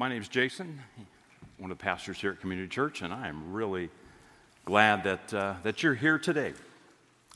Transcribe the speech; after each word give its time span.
My 0.00 0.08
name 0.08 0.22
is 0.22 0.28
Jason, 0.28 0.80
one 1.58 1.70
of 1.70 1.76
the 1.76 1.82
pastors 1.84 2.18
here 2.18 2.30
at 2.30 2.40
Community 2.40 2.68
Church, 2.68 3.02
and 3.02 3.12
I 3.12 3.28
am 3.28 3.52
really 3.52 3.90
glad 4.64 5.04
that, 5.04 5.34
uh, 5.34 5.56
that 5.62 5.82
you're 5.82 5.92
here 5.92 6.18
today. 6.18 6.54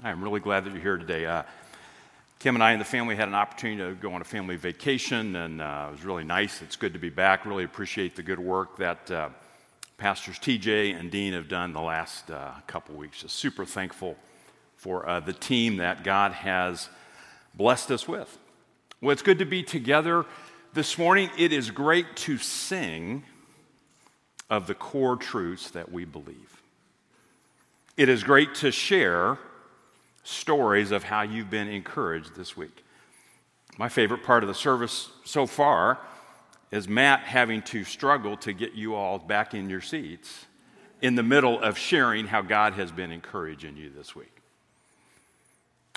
I 0.03 0.11
am 0.11 0.25
really 0.25 0.41
glad 0.41 0.65
that 0.65 0.73
you're 0.73 0.81
here 0.81 0.97
today. 0.97 1.27
Uh, 1.27 1.43
Kim 2.39 2.57
and 2.57 2.65
I 2.65 2.73
and 2.73 2.81
the 2.81 2.87
family 2.87 3.17
had 3.17 3.29
an 3.29 3.35
opportunity 3.35 3.83
to 3.87 3.95
go 3.95 4.15
on 4.15 4.23
a 4.23 4.25
family 4.25 4.57
vacation, 4.57 5.37
and 5.37 5.61
uh, 5.61 5.89
it 5.89 5.93
was 5.93 6.07
really 6.07 6.25
nice. 6.25 6.63
It's 6.63 6.77
good 6.77 6.95
to 6.95 6.99
be 6.99 7.11
back. 7.11 7.45
Really 7.45 7.65
appreciate 7.65 8.17
the 8.17 8.23
good 8.23 8.39
work 8.39 8.79
that 8.79 9.11
uh, 9.11 9.29
Pastors 9.99 10.39
TJ 10.39 10.99
and 10.99 11.11
Dean 11.11 11.35
have 11.35 11.49
done 11.49 11.75
the 11.75 11.83
last 11.83 12.31
uh, 12.31 12.53
couple 12.67 12.95
weeks. 12.95 13.21
Just 13.21 13.35
super 13.35 13.67
thankful 13.67 14.17
for 14.75 15.07
uh, 15.07 15.21
the 15.21 15.35
team 15.35 15.77
that 15.77 16.03
God 16.03 16.33
has 16.33 16.89
blessed 17.53 17.91
us 17.91 18.09
with. 18.09 18.39
Well, 19.03 19.11
it's 19.11 19.21
good 19.21 19.41
to 19.41 19.45
be 19.45 19.63
together 19.63 20.25
this 20.75 20.99
morning. 20.99 21.31
It 21.39 21.53
is 21.53 21.71
great 21.71 22.17
to 22.17 22.37
sing 22.37 23.23
of 24.51 24.67
the 24.67 24.75
core 24.75 25.17
truths 25.17 25.71
that 25.71 25.91
we 25.91 26.05
believe. 26.05 26.63
It 27.97 28.09
is 28.09 28.25
great 28.25 28.57
to 28.57 28.73
share 28.73 29.39
stories 30.25 30.91
of 30.91 31.05
how 31.05 31.23
you've 31.23 31.49
been 31.49 31.69
encouraged 31.69 32.35
this 32.35 32.57
week. 32.57 32.85
My 33.79 33.89
favorite 33.89 34.25
part 34.25 34.43
of 34.43 34.49
the 34.49 34.55
service 34.55 35.11
so 35.25 35.47
far 35.47 35.99
is 36.73 36.89
Matt 36.89 37.21
having 37.21 37.63
to 37.63 37.85
struggle 37.85 38.37
to 38.39 38.53
get 38.53 38.73
you 38.73 38.97
all 38.97 39.19
back 39.19 39.55
in 39.55 39.71
your 39.71 39.81
seats 39.81 40.47
in 41.01 41.15
the 41.15 41.23
middle 41.23 41.61
of 41.61 41.79
sharing 41.79 42.27
how 42.27 42.43
God 42.43 42.73
has 42.73 42.91
been 42.91 43.13
encouraging 43.13 43.77
you 43.77 43.91
this 43.91 44.17
week. 44.17 44.33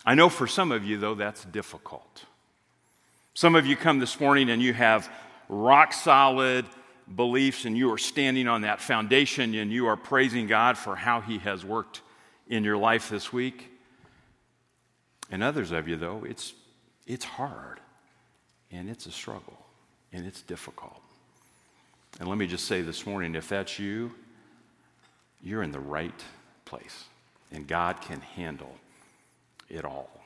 I 0.05 0.13
know 0.13 0.30
for 0.30 0.46
some 0.46 0.71
of 0.71 0.85
you, 0.85 0.99
though, 0.99 1.16
that's 1.16 1.46
difficult. 1.46 2.26
Some 3.38 3.54
of 3.54 3.68
you 3.68 3.76
come 3.76 4.00
this 4.00 4.20
morning 4.20 4.50
and 4.50 4.64
you 4.64 4.73
have 4.73 5.14
rock 5.48 5.94
solid 5.94 6.66
beliefs 7.16 7.66
and 7.66 7.77
you 7.77 7.94
are 7.94 7.98
standing 8.00 8.48
on 8.48 8.62
that 8.62 8.82
foundation 8.82 9.54
and 9.54 9.71
you 9.71 9.85
are 9.85 9.96
praising 9.96 10.48
God 10.48 10.76
for 10.76 10.96
how 10.96 11.21
He 11.21 11.38
has 11.38 11.63
worked 11.63 12.02
in 12.48 12.63
your 12.63 12.77
life 12.77 13.12
this 13.12 13.32
week. 13.32 13.70
And 15.29 15.44
others 15.44 15.70
of 15.70 15.88
you, 15.88 15.98
though, 15.98 16.24
it's, 16.27 16.55
it's 17.05 17.26
hard 17.26 17.79
and 18.71 18.90
it's 18.90 19.05
a 19.05 19.12
struggle 19.12 19.68
and 20.12 20.26
it's 20.26 20.41
difficult. 20.41 20.99
And 22.20 22.27
let 22.27 22.40
me 22.40 22.48
just 22.48 22.66
say 22.66 22.82
this 22.82 23.05
morning 23.05 23.35
if 23.35 23.49
that's 23.49 23.77
you, 23.77 24.16
you're 25.44 25.62
in 25.62 25.72
the 25.72 25.79
right 25.79 26.24
place 26.66 27.04
and 27.51 27.68
God 27.68 28.01
can 28.01 28.20
handle 28.20 28.76
it 29.70 29.85
all. 29.85 30.16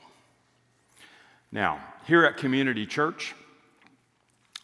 Now, 1.54 1.84
here 2.06 2.24
at 2.24 2.38
Community 2.38 2.86
Church, 2.86 3.34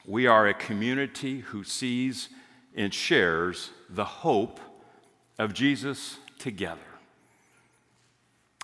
we 0.07 0.27
are 0.27 0.47
a 0.47 0.55
community 0.55 1.41
who 1.41 1.63
sees 1.63 2.31
and 2.75 2.95
shares 2.95 3.69
the 3.91 4.07
hope 4.07 4.59
of 5.39 5.53
Jesus 5.53 6.17
together. 6.39 6.81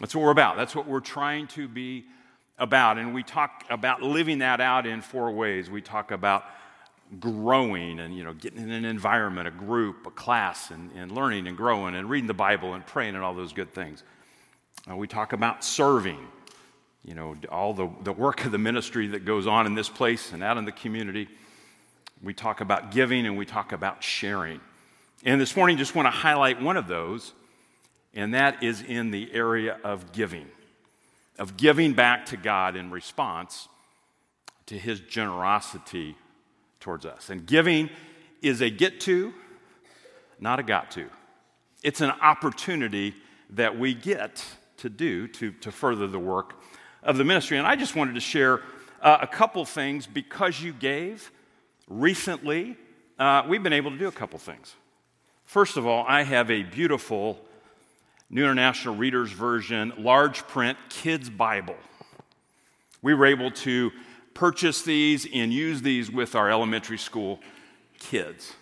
That's 0.00 0.14
what 0.14 0.24
we're 0.24 0.30
about. 0.30 0.56
That's 0.56 0.74
what 0.74 0.86
we're 0.86 1.00
trying 1.00 1.48
to 1.48 1.68
be 1.68 2.06
about. 2.58 2.96
And 2.96 3.12
we 3.12 3.22
talk 3.22 3.64
about 3.68 4.00
living 4.00 4.38
that 4.38 4.58
out 4.58 4.86
in 4.86 5.02
four 5.02 5.30
ways. 5.30 5.68
We 5.68 5.82
talk 5.82 6.10
about 6.10 6.44
growing 7.20 8.00
and 8.00 8.16
you 8.16 8.24
know 8.24 8.32
getting 8.32 8.60
in 8.60 8.70
an 8.70 8.86
environment, 8.86 9.46
a 9.46 9.50
group, 9.50 10.06
a 10.06 10.10
class, 10.10 10.70
and, 10.70 10.90
and 10.96 11.12
learning 11.12 11.46
and 11.46 11.58
growing 11.58 11.94
and 11.94 12.08
reading 12.08 12.26
the 12.26 12.32
Bible 12.32 12.72
and 12.72 12.86
praying 12.86 13.16
and 13.16 13.22
all 13.22 13.34
those 13.34 13.52
good 13.52 13.72
things. 13.74 14.02
Uh, 14.90 14.96
we 14.96 15.06
talk 15.06 15.34
about 15.34 15.62
serving 15.62 16.26
you 17.04 17.14
know, 17.14 17.36
all 17.50 17.74
the, 17.74 17.88
the 18.02 18.12
work 18.12 18.44
of 18.44 18.52
the 18.52 18.58
ministry 18.58 19.08
that 19.08 19.24
goes 19.24 19.46
on 19.46 19.66
in 19.66 19.74
this 19.74 19.88
place 19.88 20.32
and 20.32 20.42
out 20.42 20.56
in 20.56 20.64
the 20.64 20.72
community. 20.72 21.28
We 22.22 22.32
talk 22.32 22.60
about 22.60 22.92
giving 22.92 23.26
and 23.26 23.36
we 23.36 23.44
talk 23.44 23.72
about 23.72 24.02
sharing. 24.02 24.60
And 25.24 25.40
this 25.40 25.54
morning, 25.54 25.76
just 25.76 25.94
want 25.94 26.06
to 26.06 26.10
highlight 26.10 26.62
one 26.62 26.76
of 26.76 26.86
those, 26.86 27.32
and 28.14 28.32
that 28.34 28.62
is 28.62 28.82
in 28.82 29.10
the 29.10 29.32
area 29.32 29.78
of 29.84 30.12
giving, 30.12 30.46
of 31.38 31.56
giving 31.56 31.92
back 31.92 32.26
to 32.26 32.36
God 32.36 32.76
in 32.76 32.90
response 32.90 33.68
to 34.66 34.78
his 34.78 35.00
generosity 35.00 36.16
towards 36.80 37.04
us. 37.04 37.28
And 37.28 37.44
giving 37.44 37.90
is 38.40 38.62
a 38.62 38.70
get 38.70 39.00
to, 39.00 39.34
not 40.40 40.58
a 40.58 40.62
got 40.62 40.90
to. 40.92 41.08
It's 41.82 42.00
an 42.00 42.12
opportunity 42.22 43.14
that 43.50 43.78
we 43.78 43.92
get 43.92 44.42
to 44.78 44.88
do 44.88 45.28
to, 45.28 45.52
to 45.52 45.70
further 45.70 46.06
the 46.06 46.18
work 46.18 46.54
of 47.04 47.18
the 47.18 47.24
ministry. 47.24 47.58
And 47.58 47.66
I 47.66 47.76
just 47.76 47.94
wanted 47.94 48.14
to 48.14 48.20
share 48.20 48.60
uh, 49.00 49.18
a 49.20 49.26
couple 49.26 49.64
things 49.64 50.06
because 50.06 50.60
you 50.60 50.72
gave 50.72 51.30
recently. 51.88 52.76
Uh, 53.18 53.42
we've 53.46 53.62
been 53.62 53.74
able 53.74 53.90
to 53.90 53.98
do 53.98 54.08
a 54.08 54.12
couple 54.12 54.38
things. 54.38 54.74
First 55.44 55.76
of 55.76 55.86
all, 55.86 56.04
I 56.08 56.22
have 56.22 56.50
a 56.50 56.62
beautiful 56.62 57.38
New 58.30 58.42
International 58.42 58.96
Reader's 58.96 59.30
Version, 59.30 59.92
large 59.98 60.46
print 60.48 60.78
kids' 60.88 61.28
Bible. 61.28 61.76
We 63.02 63.14
were 63.14 63.26
able 63.26 63.50
to 63.50 63.92
purchase 64.32 64.82
these 64.82 65.26
and 65.32 65.52
use 65.52 65.82
these 65.82 66.10
with 66.10 66.34
our 66.34 66.50
elementary 66.50 66.98
school 66.98 67.38
kids 68.00 68.52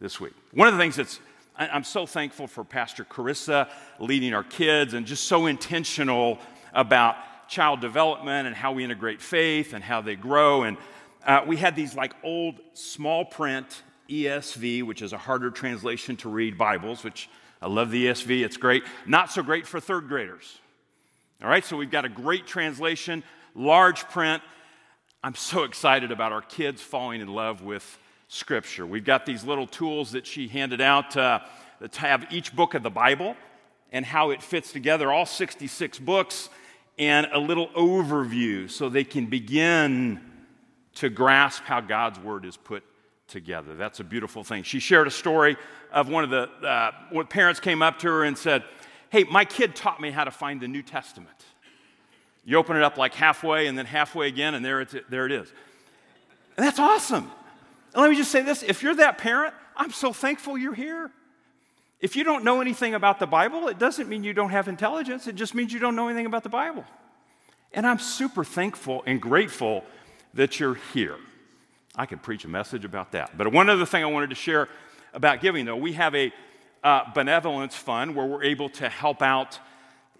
this 0.00 0.20
week. 0.20 0.32
One 0.52 0.68
of 0.68 0.74
the 0.74 0.80
things 0.80 0.96
that's 0.96 1.20
I'm 1.56 1.82
so 1.82 2.06
thankful 2.06 2.46
for 2.46 2.62
Pastor 2.62 3.04
Carissa 3.04 3.68
leading 3.98 4.32
our 4.32 4.44
kids 4.44 4.94
and 4.94 5.04
just 5.04 5.24
so 5.24 5.46
intentional 5.46 6.38
about 6.72 7.16
child 7.48 7.80
development 7.80 8.46
and 8.46 8.54
how 8.54 8.72
we 8.72 8.84
integrate 8.84 9.20
faith 9.20 9.72
and 9.72 9.82
how 9.82 10.00
they 10.00 10.14
grow. 10.14 10.62
And 10.62 10.76
uh, 11.26 11.42
we 11.46 11.56
had 11.56 11.74
these 11.74 11.94
like 11.94 12.14
old 12.22 12.60
small 12.74 13.24
print 13.24 13.82
ESV, 14.08 14.84
which 14.84 15.02
is 15.02 15.12
a 15.12 15.18
harder 15.18 15.50
translation 15.50 16.16
to 16.18 16.28
read 16.28 16.56
Bibles, 16.56 17.02
which 17.02 17.28
I 17.60 17.66
love 17.66 17.90
the 17.90 18.06
ESV, 18.06 18.44
it's 18.44 18.56
great. 18.56 18.84
Not 19.06 19.32
so 19.32 19.42
great 19.42 19.66
for 19.66 19.80
third 19.80 20.08
graders. 20.08 20.58
All 21.42 21.48
right, 21.48 21.64
so 21.64 21.76
we've 21.76 21.90
got 21.90 22.04
a 22.04 22.08
great 22.08 22.46
translation, 22.46 23.24
large 23.54 24.04
print. 24.08 24.42
I'm 25.24 25.34
so 25.34 25.62
excited 25.64 26.12
about 26.12 26.32
our 26.32 26.42
kids 26.42 26.80
falling 26.80 27.20
in 27.20 27.28
love 27.28 27.62
with 27.62 27.98
Scripture. 28.28 28.86
We've 28.86 29.04
got 29.04 29.26
these 29.26 29.42
little 29.42 29.66
tools 29.66 30.12
that 30.12 30.26
she 30.26 30.48
handed 30.48 30.80
out 30.80 31.16
uh, 31.16 31.40
that 31.80 31.96
have 31.96 32.26
each 32.30 32.54
book 32.54 32.74
of 32.74 32.82
the 32.82 32.90
Bible 32.90 33.36
and 33.90 34.04
how 34.04 34.30
it 34.30 34.42
fits 34.42 34.70
together, 34.70 35.10
all 35.10 35.26
66 35.26 35.98
books 35.98 36.50
and 36.98 37.28
a 37.32 37.38
little 37.38 37.68
overview 37.68 38.70
so 38.70 38.88
they 38.88 39.04
can 39.04 39.26
begin 39.26 40.20
to 40.96 41.08
grasp 41.08 41.62
how 41.62 41.80
God's 41.80 42.18
word 42.18 42.44
is 42.44 42.56
put 42.56 42.82
together. 43.28 43.74
That's 43.74 44.00
a 44.00 44.04
beautiful 44.04 44.42
thing. 44.42 44.62
She 44.62 44.80
shared 44.80 45.06
a 45.06 45.10
story 45.10 45.56
of 45.92 46.08
one 46.08 46.24
of 46.24 46.30
the 46.30 46.48
uh, 46.66 46.92
when 47.10 47.26
parents 47.26 47.60
came 47.60 47.82
up 47.82 47.98
to 48.00 48.08
her 48.08 48.24
and 48.24 48.36
said, 48.36 48.64
Hey, 49.10 49.24
my 49.24 49.44
kid 49.44 49.74
taught 49.74 50.00
me 50.00 50.10
how 50.10 50.24
to 50.24 50.30
find 50.30 50.60
the 50.60 50.68
New 50.68 50.82
Testament. 50.82 51.44
You 52.44 52.56
open 52.56 52.76
it 52.76 52.82
up 52.82 52.96
like 52.96 53.14
halfway 53.14 53.66
and 53.66 53.76
then 53.76 53.86
halfway 53.86 54.28
again, 54.28 54.54
and 54.54 54.64
there, 54.64 54.80
it's, 54.80 54.94
there 55.08 55.26
it 55.26 55.32
is. 55.32 55.52
And 56.56 56.66
that's 56.66 56.78
awesome. 56.78 57.30
And 57.94 58.02
let 58.02 58.10
me 58.10 58.16
just 58.16 58.30
say 58.30 58.42
this 58.42 58.62
if 58.62 58.82
you're 58.82 58.94
that 58.96 59.18
parent, 59.18 59.54
I'm 59.76 59.92
so 59.92 60.12
thankful 60.12 60.58
you're 60.58 60.74
here. 60.74 61.10
If 62.00 62.14
you 62.14 62.22
don't 62.22 62.44
know 62.44 62.60
anything 62.60 62.94
about 62.94 63.18
the 63.18 63.26
Bible, 63.26 63.68
it 63.68 63.78
doesn't 63.78 64.08
mean 64.08 64.22
you 64.22 64.32
don't 64.32 64.50
have 64.50 64.68
intelligence, 64.68 65.26
it 65.26 65.34
just 65.34 65.54
means 65.54 65.72
you 65.72 65.80
don't 65.80 65.96
know 65.96 66.08
anything 66.08 66.26
about 66.26 66.42
the 66.44 66.48
Bible. 66.48 66.84
And 67.72 67.86
I'm 67.86 67.98
super 67.98 68.44
thankful 68.44 69.02
and 69.06 69.20
grateful 69.20 69.84
that 70.34 70.60
you're 70.60 70.78
here. 70.92 71.16
I 71.96 72.06
could 72.06 72.22
preach 72.22 72.44
a 72.44 72.48
message 72.48 72.84
about 72.84 73.12
that. 73.12 73.36
But 73.36 73.52
one 73.52 73.68
other 73.68 73.84
thing 73.84 74.04
I 74.04 74.06
wanted 74.06 74.30
to 74.30 74.36
share 74.36 74.68
about 75.12 75.40
giving, 75.40 75.64
though, 75.64 75.76
we 75.76 75.94
have 75.94 76.14
a 76.14 76.32
uh, 76.84 77.12
benevolence 77.12 77.74
fund 77.74 78.14
where 78.14 78.24
we're 78.24 78.44
able 78.44 78.68
to 78.70 78.88
help 78.88 79.20
out 79.20 79.58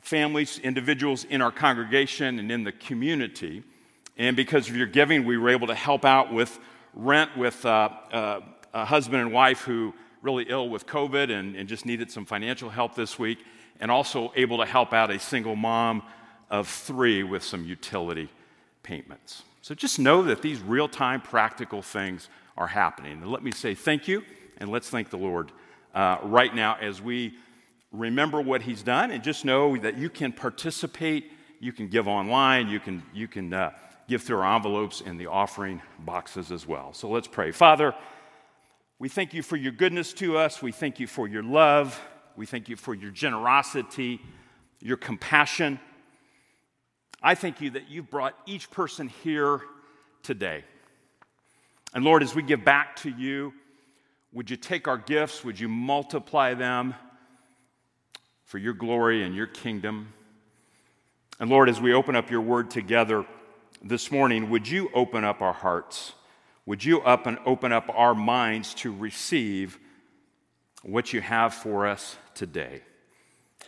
families, 0.00 0.58
individuals 0.58 1.24
in 1.24 1.40
our 1.40 1.52
congregation 1.52 2.40
and 2.40 2.50
in 2.50 2.64
the 2.64 2.72
community. 2.72 3.62
And 4.16 4.36
because 4.36 4.68
of 4.68 4.76
your 4.76 4.86
giving, 4.88 5.24
we 5.24 5.38
were 5.38 5.50
able 5.50 5.68
to 5.68 5.74
help 5.74 6.04
out 6.04 6.32
with 6.32 6.58
rent 6.94 7.36
with 7.36 7.64
uh, 7.64 7.90
uh, 8.12 8.40
a 8.74 8.84
husband 8.84 9.22
and 9.22 9.32
wife 9.32 9.60
who 9.60 9.94
really 10.22 10.46
ill 10.48 10.68
with 10.68 10.86
COVID 10.86 11.30
and, 11.30 11.56
and 11.56 11.68
just 11.68 11.86
needed 11.86 12.10
some 12.10 12.24
financial 12.24 12.70
help 12.70 12.94
this 12.94 13.18
week, 13.18 13.38
and 13.80 13.90
also 13.90 14.32
able 14.36 14.58
to 14.58 14.66
help 14.66 14.92
out 14.92 15.10
a 15.10 15.18
single 15.18 15.56
mom 15.56 16.02
of 16.50 16.66
three 16.66 17.22
with 17.22 17.42
some 17.42 17.64
utility 17.64 18.28
payments. 18.82 19.42
So 19.62 19.74
just 19.74 19.98
know 19.98 20.22
that 20.22 20.42
these 20.42 20.60
real 20.60 20.88
time 20.88 21.20
practical 21.20 21.82
things 21.82 22.28
are 22.56 22.66
happening. 22.66 23.22
And 23.22 23.30
let 23.30 23.42
me 23.42 23.52
say 23.52 23.74
thank 23.74 24.08
you, 24.08 24.22
and 24.56 24.70
let's 24.70 24.88
thank 24.88 25.10
the 25.10 25.18
Lord 25.18 25.52
uh, 25.94 26.18
right 26.22 26.54
now 26.54 26.76
as 26.80 27.00
we 27.00 27.34
remember 27.92 28.40
what 28.40 28.62
He's 28.62 28.82
done, 28.82 29.10
and 29.10 29.22
just 29.22 29.44
know 29.44 29.76
that 29.76 29.96
you 29.96 30.10
can 30.10 30.32
participate, 30.32 31.32
you 31.60 31.72
can 31.72 31.88
give 31.88 32.08
online, 32.08 32.68
you 32.68 32.80
can, 32.80 33.02
you 33.12 33.28
can 33.28 33.52
uh, 33.52 33.70
give 34.08 34.22
through 34.22 34.38
our 34.38 34.56
envelopes 34.56 35.02
and 35.04 35.20
the 35.20 35.26
offering 35.26 35.82
boxes 36.00 36.50
as 36.50 36.66
well. 36.66 36.92
So 36.92 37.08
let's 37.08 37.28
pray. 37.28 37.52
Father, 37.52 37.94
we 38.98 39.08
thank 39.08 39.32
you 39.32 39.42
for 39.42 39.56
your 39.56 39.72
goodness 39.72 40.12
to 40.14 40.38
us. 40.38 40.60
We 40.60 40.72
thank 40.72 40.98
you 40.98 41.06
for 41.06 41.28
your 41.28 41.42
love. 41.42 42.00
We 42.36 42.46
thank 42.46 42.68
you 42.68 42.76
for 42.76 42.94
your 42.94 43.10
generosity, 43.10 44.20
your 44.80 44.96
compassion. 44.96 45.78
I 47.22 47.34
thank 47.34 47.60
you 47.60 47.70
that 47.70 47.88
you've 47.88 48.10
brought 48.10 48.34
each 48.46 48.70
person 48.70 49.08
here 49.08 49.60
today. 50.22 50.64
And 51.94 52.04
Lord, 52.04 52.22
as 52.22 52.34
we 52.34 52.42
give 52.42 52.64
back 52.64 52.96
to 52.96 53.10
you 53.10 53.52
Would 54.32 54.50
you 54.50 54.56
take 54.56 54.86
our 54.86 54.98
gifts? 54.98 55.42
Would 55.42 55.58
you 55.58 55.68
multiply 55.68 56.54
them 56.54 56.94
for 58.44 58.58
your 58.58 58.74
glory 58.74 59.24
and 59.24 59.34
your 59.34 59.46
kingdom? 59.46 60.12
And 61.40 61.48
Lord, 61.48 61.68
as 61.68 61.80
we 61.80 61.94
open 61.94 62.14
up 62.14 62.30
your 62.30 62.42
word 62.42 62.70
together 62.70 63.24
this 63.82 64.10
morning, 64.10 64.50
would 64.50 64.68
you 64.68 64.90
open 64.92 65.24
up 65.24 65.40
our 65.40 65.54
hearts? 65.54 66.12
Would 66.68 66.84
you 66.84 67.00
up 67.00 67.26
and 67.26 67.38
open 67.46 67.72
up 67.72 67.88
our 67.94 68.14
minds 68.14 68.74
to 68.74 68.92
receive 68.94 69.78
what 70.82 71.14
you 71.14 71.22
have 71.22 71.54
for 71.54 71.86
us 71.86 72.16
today? 72.34 72.82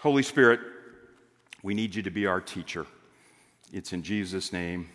Holy 0.02 0.22
Spirit, 0.22 0.60
we 1.62 1.72
need 1.72 1.94
you 1.94 2.02
to 2.02 2.10
be 2.10 2.26
our 2.26 2.42
teacher. 2.42 2.84
It's 3.72 3.94
in 3.94 4.02
Jesus' 4.02 4.52
name 4.52 4.90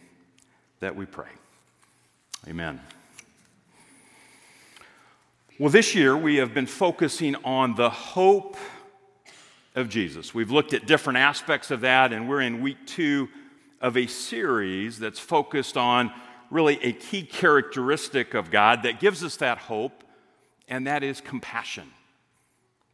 that 0.81 0.95
we 0.95 1.07
pray. 1.07 1.31
Amen. 2.47 2.79
Well, 5.57 5.71
this 5.71 5.95
year 5.95 6.15
we 6.15 6.35
have 6.35 6.53
been 6.53 6.67
focusing 6.67 7.33
on 7.37 7.73
the 7.73 7.89
hope 7.89 8.55
of 9.73 9.89
Jesus. 9.89 10.31
We've 10.31 10.51
looked 10.51 10.75
at 10.75 10.85
different 10.85 11.17
aspects 11.17 11.71
of 11.71 11.81
that, 11.81 12.13
and 12.13 12.29
we're 12.29 12.41
in 12.41 12.61
week 12.61 12.85
two 12.85 13.29
of 13.81 13.97
a 13.97 14.05
series 14.05 14.99
that's 14.99 15.19
focused 15.19 15.75
on 15.75 16.11
really 16.55 16.81
a 16.81 16.93
key 16.93 17.21
characteristic 17.21 18.33
of 18.33 18.49
God 18.49 18.83
that 18.83 19.01
gives 19.01 19.25
us 19.25 19.35
that 19.37 19.57
hope, 19.57 20.05
and 20.69 20.87
that 20.87 21.03
is 21.03 21.19
compassion. 21.19 21.91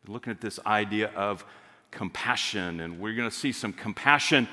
We're 0.05 0.13
looking 0.13 0.31
at 0.31 0.41
this 0.41 0.59
idea 0.65 1.11
of 1.15 1.45
compassion, 1.91 2.79
and 2.79 2.99
we're 2.99 3.13
going 3.13 3.29
to 3.29 3.35
see 3.35 3.51
some 3.51 3.71
compassion 3.71 4.47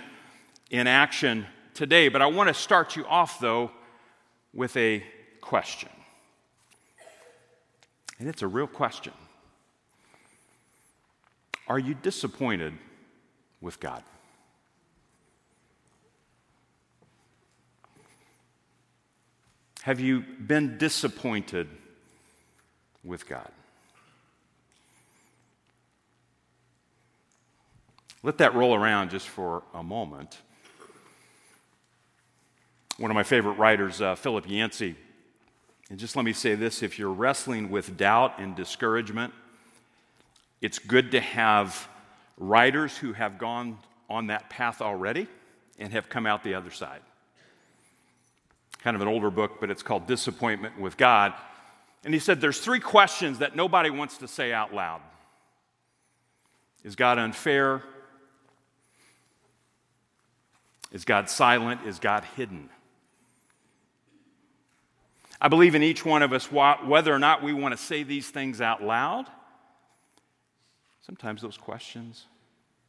in 0.70 0.86
action 0.86 1.46
today. 1.72 2.08
But 2.08 2.20
I 2.20 2.26
want 2.26 2.48
to 2.48 2.54
start 2.54 2.96
you 2.96 3.06
off, 3.06 3.40
though, 3.40 3.70
with 4.52 4.76
a 4.76 5.02
question. 5.40 5.88
And 8.18 8.28
it's 8.28 8.42
a 8.42 8.46
real 8.46 8.66
question. 8.66 9.14
Are 11.66 11.78
you 11.78 11.94
disappointed 11.94 12.74
with 13.62 13.80
God? 13.80 14.02
Have 19.82 20.00
you 20.00 20.20
been 20.20 20.78
disappointed 20.78 21.68
with 23.04 23.26
God? 23.28 23.50
Let 28.22 28.38
that 28.38 28.54
roll 28.54 28.74
around 28.74 29.10
just 29.10 29.28
for 29.28 29.62
a 29.72 29.82
moment. 29.82 30.38
One 32.98 33.10
of 33.10 33.14
my 33.14 33.22
favorite 33.22 33.52
writers, 33.52 34.02
uh, 34.02 34.16
Philip 34.16 34.48
Yancey, 34.48 34.96
and 35.88 35.98
just 35.98 36.16
let 36.16 36.24
me 36.24 36.32
say 36.32 36.54
this 36.54 36.82
if 36.82 36.98
you're 36.98 37.12
wrestling 37.12 37.70
with 37.70 37.96
doubt 37.96 38.38
and 38.38 38.56
discouragement, 38.56 39.32
it's 40.60 40.78
good 40.78 41.12
to 41.12 41.20
have 41.20 41.88
writers 42.36 42.96
who 42.96 43.12
have 43.12 43.38
gone 43.38 43.78
on 44.10 44.26
that 44.26 44.50
path 44.50 44.82
already 44.82 45.28
and 45.78 45.92
have 45.92 46.08
come 46.08 46.26
out 46.26 46.42
the 46.42 46.54
other 46.54 46.70
side. 46.70 47.00
Kind 48.82 48.94
of 48.94 49.00
an 49.00 49.08
older 49.08 49.30
book, 49.30 49.60
but 49.60 49.70
it's 49.70 49.82
called 49.82 50.06
Disappointment 50.06 50.78
with 50.78 50.96
God. 50.96 51.34
And 52.04 52.14
he 52.14 52.20
said 52.20 52.40
there's 52.40 52.60
three 52.60 52.80
questions 52.80 53.38
that 53.38 53.56
nobody 53.56 53.90
wants 53.90 54.18
to 54.18 54.28
say 54.28 54.52
out 54.52 54.72
loud 54.72 55.00
Is 56.84 56.96
God 56.96 57.18
unfair? 57.18 57.82
Is 60.92 61.04
God 61.04 61.28
silent? 61.28 61.82
Is 61.86 61.98
God 61.98 62.24
hidden? 62.36 62.70
I 65.40 65.48
believe 65.48 65.74
in 65.74 65.82
each 65.82 66.04
one 66.04 66.22
of 66.22 66.32
us, 66.32 66.50
whether 66.50 67.14
or 67.14 67.18
not 67.18 67.42
we 67.42 67.52
want 67.52 67.72
to 67.72 67.82
say 67.82 68.02
these 68.02 68.28
things 68.28 68.60
out 68.60 68.82
loud, 68.82 69.26
sometimes 71.02 71.42
those 71.42 71.56
questions 71.56 72.26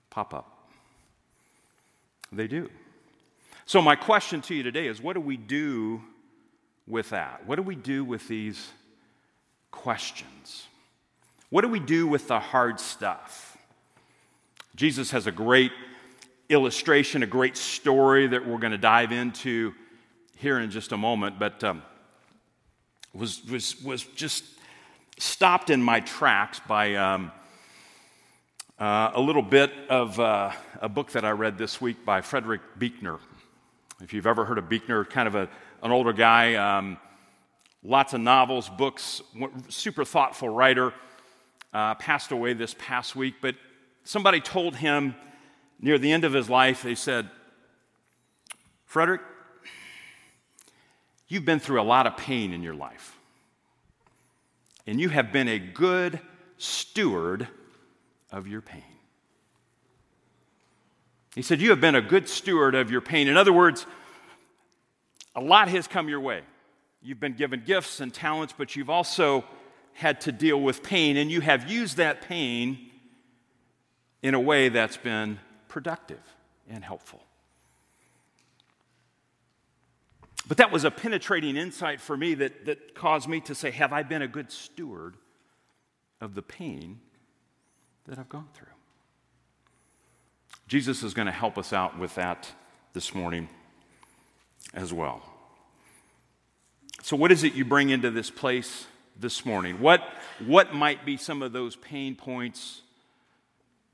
pop 0.09 0.33
up. 0.33 0.69
They 2.31 2.47
do. 2.47 2.69
So, 3.69 3.83
my 3.83 3.95
question 3.95 4.42
to 4.42 4.56
you 4.56 4.63
today 4.63 4.88
is 4.88 5.00
what 5.00 5.13
do 5.13 5.21
we 5.21 5.38
do 5.38 6.01
with 6.88 7.12
that? 7.12 7.45
What 7.45 7.57
do 7.57 7.62
we 7.62 7.75
do 7.75 8.04
with 8.04 8.27
these 8.27 8.68
questions? 9.69 10.66
What 11.51 11.62
do 11.62 11.68
we 11.68 11.80
do 11.80 12.07
with 12.07 12.27
the 12.27 12.39
hard 12.39 12.80
stuff? 12.80 13.56
Jesus 14.75 15.12
has 15.12 15.27
a 15.27 15.31
great 15.31 15.71
illustration, 16.50 17.21
a 17.21 17.27
great 17.27 17.56
story 17.56 18.25
that 18.25 18.48
we're 18.48 18.57
going 18.57 18.71
to 18.71 18.80
dive 18.80 19.12
into 19.12 19.75
here 20.36 20.57
in 20.57 20.72
just 20.72 20.92
a 20.92 20.98
moment, 20.98 21.38
but 21.38 21.63
um, 21.63 21.83
was, 23.13 23.45
was, 23.45 23.80
was 23.83 24.01
just 24.15 24.45
stopped 25.19 25.69
in 25.69 25.80
my 25.80 26.00
tracks 26.00 26.60
by 26.68 26.95
um, 26.95 27.31
uh, 28.80 29.12
a 29.13 29.22
little 29.22 29.44
bit 29.44 29.72
of 29.92 30.19
uh, 30.19 30.54
a 30.81 30.89
book 30.89 31.12
that 31.12 31.24
I 31.24 31.30
read 31.30 31.60
this 31.60 31.80
week 31.80 32.04
by 32.04 32.22
Frederick 32.22 32.62
Buechner. 32.80 33.19
If 34.01 34.13
you've 34.13 34.28
ever 34.28 34.46
heard 34.46 34.57
of 34.57 34.69
Buechner, 34.69 35.04
kind 35.04 35.28
of 35.28 35.36
a, 35.36 35.50
an 35.84 35.92
older 35.92 36.13
guy, 36.13 36.56
um, 36.56 36.98
lots 37.84 38.13
of 38.13 38.22
novels, 38.22 38.69
books, 38.69 39.22
super 39.68 40.06
thoughtful 40.06 40.50
writer, 40.50 40.94
uh, 41.74 41.96
passed 41.96 42.31
away 42.31 42.54
this 42.54 42.75
past 42.80 43.16
week. 43.16 43.36
But 43.42 43.56
somebody 44.04 44.40
told 44.40 44.78
him 44.78 45.16
near 45.80 45.98
the 45.98 46.12
end 46.12 46.24
of 46.24 46.34
his 46.34 46.50
life, 46.50 46.81
they 46.81 46.96
said, 46.96 47.30
Frederick, 48.86 49.22
you've 51.28 51.46
been 51.46 51.60
through 51.60 51.81
a 51.81 51.84
lot 51.84 52.07
of 52.07 52.16
pain 52.18 52.54
in 52.54 52.63
your 52.63 52.74
life. 52.74 53.18
And 54.88 55.00
you 55.00 55.10
have 55.10 55.31
been 55.31 55.48
a 55.48 55.60
good 55.60 56.19
steward 56.57 57.48
of 58.31 58.48
your 58.48 58.62
pain. 58.62 58.88
He 61.35 61.41
said, 61.41 61.61
You 61.61 61.69
have 61.69 61.81
been 61.81 61.95
a 61.95 62.01
good 62.01 62.27
steward 62.27 62.75
of 62.75 62.91
your 62.91 63.01
pain. 63.01 63.27
In 63.27 63.37
other 63.37 63.53
words, 63.53 63.85
a 65.35 65.41
lot 65.41 65.67
has 65.69 65.87
come 65.87 66.09
your 66.09 66.19
way. 66.19 66.41
You've 67.01 67.19
been 67.19 67.35
given 67.35 67.63
gifts 67.65 67.99
and 67.99 68.13
talents, 68.13 68.53
but 68.57 68.75
you've 68.75 68.89
also 68.89 69.45
had 69.93 70.21
to 70.21 70.31
deal 70.31 70.59
with 70.59 70.83
pain, 70.83 71.17
and 71.17 71.31
you 71.31 71.41
have 71.41 71.69
used 71.69 71.97
that 71.97 72.21
pain 72.21 72.89
in 74.21 74.33
a 74.33 74.39
way 74.39 74.69
that's 74.69 74.97
been 74.97 75.39
productive 75.67 76.21
and 76.69 76.83
helpful. 76.83 77.23
But 80.47 80.57
that 80.57 80.71
was 80.71 80.83
a 80.83 80.91
penetrating 80.91 81.55
insight 81.55 82.01
for 82.01 82.17
me 82.17 82.33
that, 82.35 82.65
that 82.65 82.95
caused 82.95 83.29
me 83.29 83.39
to 83.41 83.55
say, 83.55 83.71
Have 83.71 83.93
I 83.93 84.03
been 84.03 84.21
a 84.21 84.27
good 84.27 84.51
steward 84.51 85.15
of 86.19 86.33
the 86.33 86.41
pain 86.41 87.00
that 88.07 88.17
I've 88.17 88.29
gone 88.29 88.48
through? 88.53 88.67
Jesus 90.69 91.01
is 91.01 91.15
going 91.15 91.25
to 91.25 91.31
help 91.31 91.57
us 91.57 91.73
out 91.73 91.97
with 91.97 92.13
that 92.13 92.47
this 92.93 93.15
morning 93.15 93.49
as 94.75 94.93
well. 94.93 95.23
So, 97.01 97.17
what 97.17 97.31
is 97.31 97.43
it 97.43 97.55
you 97.55 97.65
bring 97.65 97.89
into 97.89 98.11
this 98.11 98.29
place 98.29 98.85
this 99.19 99.47
morning? 99.47 99.79
What, 99.79 100.03
what 100.45 100.75
might 100.75 101.07
be 101.07 101.17
some 101.17 101.41
of 101.41 101.53
those 101.53 101.75
pain 101.75 102.15
points 102.15 102.83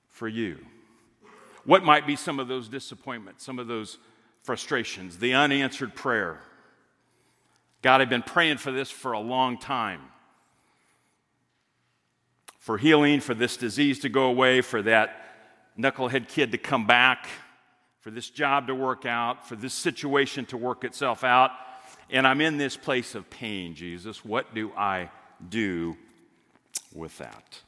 for 0.09 0.27
you? 0.27 0.57
What 1.63 1.85
might 1.85 2.05
be 2.05 2.17
some 2.17 2.41
of 2.41 2.49
those 2.49 2.67
disappointments, 2.67 3.45
some 3.45 3.57
of 3.57 3.67
those 3.67 3.97
frustrations, 4.43 5.19
the 5.19 5.33
unanswered 5.33 5.95
prayer? 5.95 6.41
God, 7.81 8.01
I've 8.01 8.09
been 8.09 8.21
praying 8.21 8.57
for 8.57 8.73
this 8.73 8.91
for 8.91 9.13
a 9.13 9.19
long 9.19 9.57
time. 9.57 10.01
For 12.59 12.77
healing, 12.77 13.21
for 13.21 13.33
this 13.33 13.55
disease 13.55 13.99
to 13.99 14.09
go 14.09 14.23
away, 14.23 14.59
for 14.59 14.81
that 14.81 15.24
knucklehead 15.77 16.27
kid 16.27 16.51
to 16.51 16.57
come 16.57 16.87
back, 16.87 17.27
for 17.99 18.11
this 18.11 18.29
job 18.29 18.67
to 18.67 18.75
work 18.75 19.05
out, 19.05 19.47
for 19.47 19.55
this 19.55 19.73
situation 19.73 20.45
to 20.45 20.57
work 20.57 20.83
itself 20.83 21.23
out. 21.23 21.51
And 22.09 22.27
I'm 22.27 22.39
in 22.39 22.57
this 22.57 22.77
place 22.77 23.15
of 23.15 23.29
pain, 23.29 23.73
Jesus. 23.73 24.23
What 24.23 24.53
do 24.53 24.71
I 24.77 25.09
do 25.49 25.97
with 26.93 27.17
that? 27.17 27.59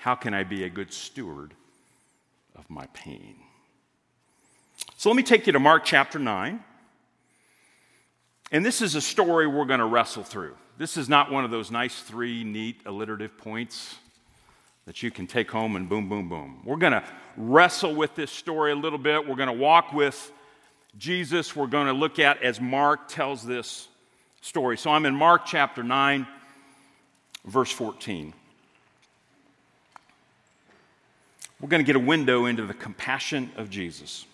How 0.00 0.14
can 0.14 0.34
I 0.34 0.44
be 0.44 0.64
a 0.64 0.68
good 0.68 0.92
steward 0.92 1.54
of 2.56 2.68
my 2.70 2.86
pain. 2.92 3.36
So 4.96 5.08
let 5.10 5.16
me 5.16 5.22
take 5.22 5.46
you 5.46 5.52
to 5.52 5.60
Mark 5.60 5.84
chapter 5.84 6.18
9. 6.18 6.62
And 8.52 8.64
this 8.64 8.80
is 8.82 8.94
a 8.94 9.00
story 9.00 9.46
we're 9.46 9.64
going 9.64 9.80
to 9.80 9.86
wrestle 9.86 10.22
through. 10.22 10.54
This 10.78 10.96
is 10.96 11.08
not 11.08 11.30
one 11.30 11.44
of 11.44 11.50
those 11.50 11.70
nice 11.70 12.00
three 12.00 12.44
neat 12.44 12.80
alliterative 12.86 13.36
points 13.38 13.96
that 14.86 15.02
you 15.02 15.10
can 15.10 15.26
take 15.26 15.50
home 15.50 15.76
and 15.76 15.88
boom, 15.88 16.08
boom, 16.08 16.28
boom. 16.28 16.60
We're 16.64 16.76
going 16.76 16.92
to 16.92 17.04
wrestle 17.36 17.94
with 17.94 18.14
this 18.14 18.30
story 18.30 18.72
a 18.72 18.76
little 18.76 18.98
bit. 18.98 19.26
We're 19.26 19.36
going 19.36 19.48
to 19.48 19.52
walk 19.52 19.92
with 19.92 20.32
Jesus. 20.98 21.56
We're 21.56 21.66
going 21.66 21.86
to 21.86 21.92
look 21.92 22.18
at 22.18 22.42
as 22.42 22.60
Mark 22.60 23.08
tells 23.08 23.44
this 23.44 23.88
story. 24.40 24.76
So 24.76 24.90
I'm 24.90 25.06
in 25.06 25.14
Mark 25.14 25.46
chapter 25.46 25.82
9, 25.82 26.26
verse 27.46 27.70
14. 27.70 28.34
we're 31.64 31.70
going 31.70 31.82
to 31.82 31.86
get 31.86 31.96
a 31.96 32.04
window 32.04 32.44
into 32.44 32.66
the 32.66 32.74
compassion 32.74 33.50
of 33.56 33.70
Jesus. 33.70 34.26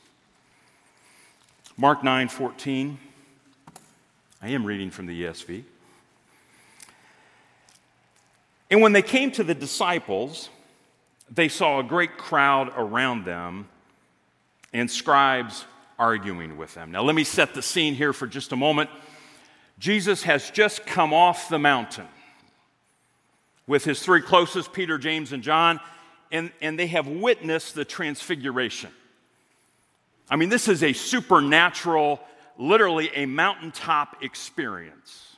Mark 1.77 2.03
9 2.03 2.29
14. 2.29 2.99
I 4.43 4.49
am 4.49 4.65
reading 4.65 4.91
from 4.91 5.07
the 5.07 5.23
ESV. 5.23 5.63
And 8.71 8.81
when 8.81 8.93
they 8.93 9.03
came 9.03 9.33
to 9.33 9.45
the 9.45 9.55
disciples, 9.55 10.49
they 11.31 11.49
saw 11.49 11.81
a 11.81 11.83
great 11.83 12.17
crowd 12.17 12.73
around 12.77 13.25
them 13.25 13.69
and 14.73 14.91
scribes 14.91 15.65
arguing 15.99 16.57
with 16.57 16.75
them. 16.75 16.91
Now, 16.93 17.03
let 17.03 17.15
me 17.15 17.25
set 17.25 17.55
the 17.55 17.63
scene 17.63 17.95
here 17.95 18.13
for 18.13 18.27
just 18.27 18.53
a 18.53 18.57
moment. 18.57 18.91
Jesus 19.79 20.23
has 20.23 20.51
just 20.51 20.87
come 20.87 21.13
off 21.13 21.49
the 21.49 21.59
mountain 21.59 22.07
with 23.67 23.85
his 23.85 24.03
three 24.03 24.21
closest, 24.21 24.73
Peter, 24.73 24.99
James, 24.99 25.33
and 25.33 25.43
John, 25.43 25.81
and, 26.33 26.51
and 26.61 26.79
they 26.79 26.87
have 26.89 27.07
witnessed 27.07 27.75
the 27.75 27.85
transfiguration. 27.85 28.91
I 30.29 30.37
mean, 30.37 30.49
this 30.49 30.69
is 30.69 30.83
a 30.83 30.93
supernatural, 30.93 32.21
literally 32.57 33.11
a 33.15 33.27
mountaintop 33.27 34.23
experience. 34.23 35.30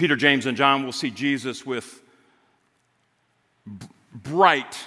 Peter, 0.00 0.16
James, 0.16 0.46
and 0.46 0.56
John 0.56 0.82
will 0.86 0.92
see 0.92 1.10
Jesus 1.10 1.66
with 1.66 2.00
bright, 4.14 4.78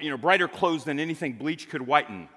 you 0.00 0.08
know, 0.08 0.16
brighter 0.16 0.46
clothes 0.46 0.84
than 0.84 1.00
anything 1.00 1.32
bleach 1.32 1.68
could 1.68 1.84
whiten. 1.84 2.28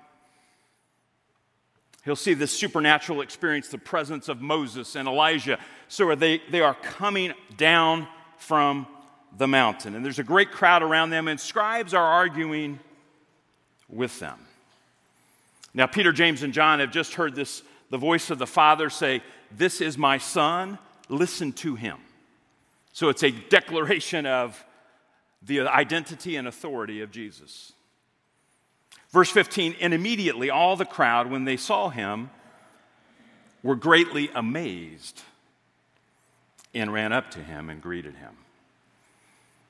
He'll 2.04 2.16
see 2.16 2.34
this 2.34 2.52
supernatural 2.52 3.22
experience, 3.22 3.68
the 3.68 3.78
presence 3.78 4.28
of 4.28 4.42
Moses 4.42 4.96
and 4.96 5.08
Elijah. 5.08 5.60
So 5.88 6.16
they, 6.16 6.42
they 6.50 6.62
are 6.62 6.74
coming 6.74 7.34
down 7.58 8.08
from 8.38 8.88
the 9.38 9.48
mountain. 9.48 9.94
And 9.94 10.04
there's 10.04 10.18
a 10.18 10.24
great 10.24 10.50
crowd 10.50 10.82
around 10.82 11.12
them, 11.12 11.28
and 11.28 11.40
scribes 11.40 11.94
are 11.94 12.08
arguing 12.08 12.80
with 13.88 14.18
them. 14.18 14.40
Now, 15.76 15.86
Peter, 15.86 16.12
James, 16.12 16.42
and 16.42 16.54
John 16.54 16.80
have 16.80 16.90
just 16.90 17.14
heard 17.14 17.36
this, 17.36 17.62
the 17.92 18.00
voice 18.00 18.32
of 18.32 18.40
the 18.40 18.48
Father 18.48 18.90
say, 18.90 19.22
This 19.56 19.80
is 19.80 19.96
my 19.96 20.18
son 20.18 20.80
listen 21.14 21.54
to 21.54 21.76
him. 21.76 21.98
So 22.92 23.10
it's 23.10 23.24
a 23.24 23.32
declaration 23.32 24.26
of 24.26 24.64
the 25.42 25.62
identity 25.62 26.36
and 26.36 26.48
authority 26.48 27.02
of 27.02 27.12
Jesus. 27.12 27.74
Verse 29.12 29.30
15, 29.30 29.76
and 29.80 29.94
immediately 29.94 30.50
all 30.50 30.76
the 30.76 30.86
crowd, 30.86 31.30
when 31.30 31.46
they 31.46 31.58
saw 31.58 31.90
him, 31.90 32.30
were 33.62 33.76
greatly 33.76 34.30
amazed 34.34 35.22
and 36.74 36.92
ran 36.92 37.14
up 37.14 37.32
to 37.32 37.40
him 37.40 37.70
and 37.70 37.82
greeted 37.82 38.16
him. 38.16 38.36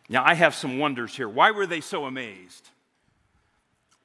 Now, 0.09 0.23
I 0.25 0.33
have 0.33 0.55
some 0.55 0.79
wonders 0.79 1.15
here. 1.15 1.27
Why 1.27 1.51
were 1.51 1.65
they 1.65 1.81
so 1.81 2.05
amazed? 2.05 2.69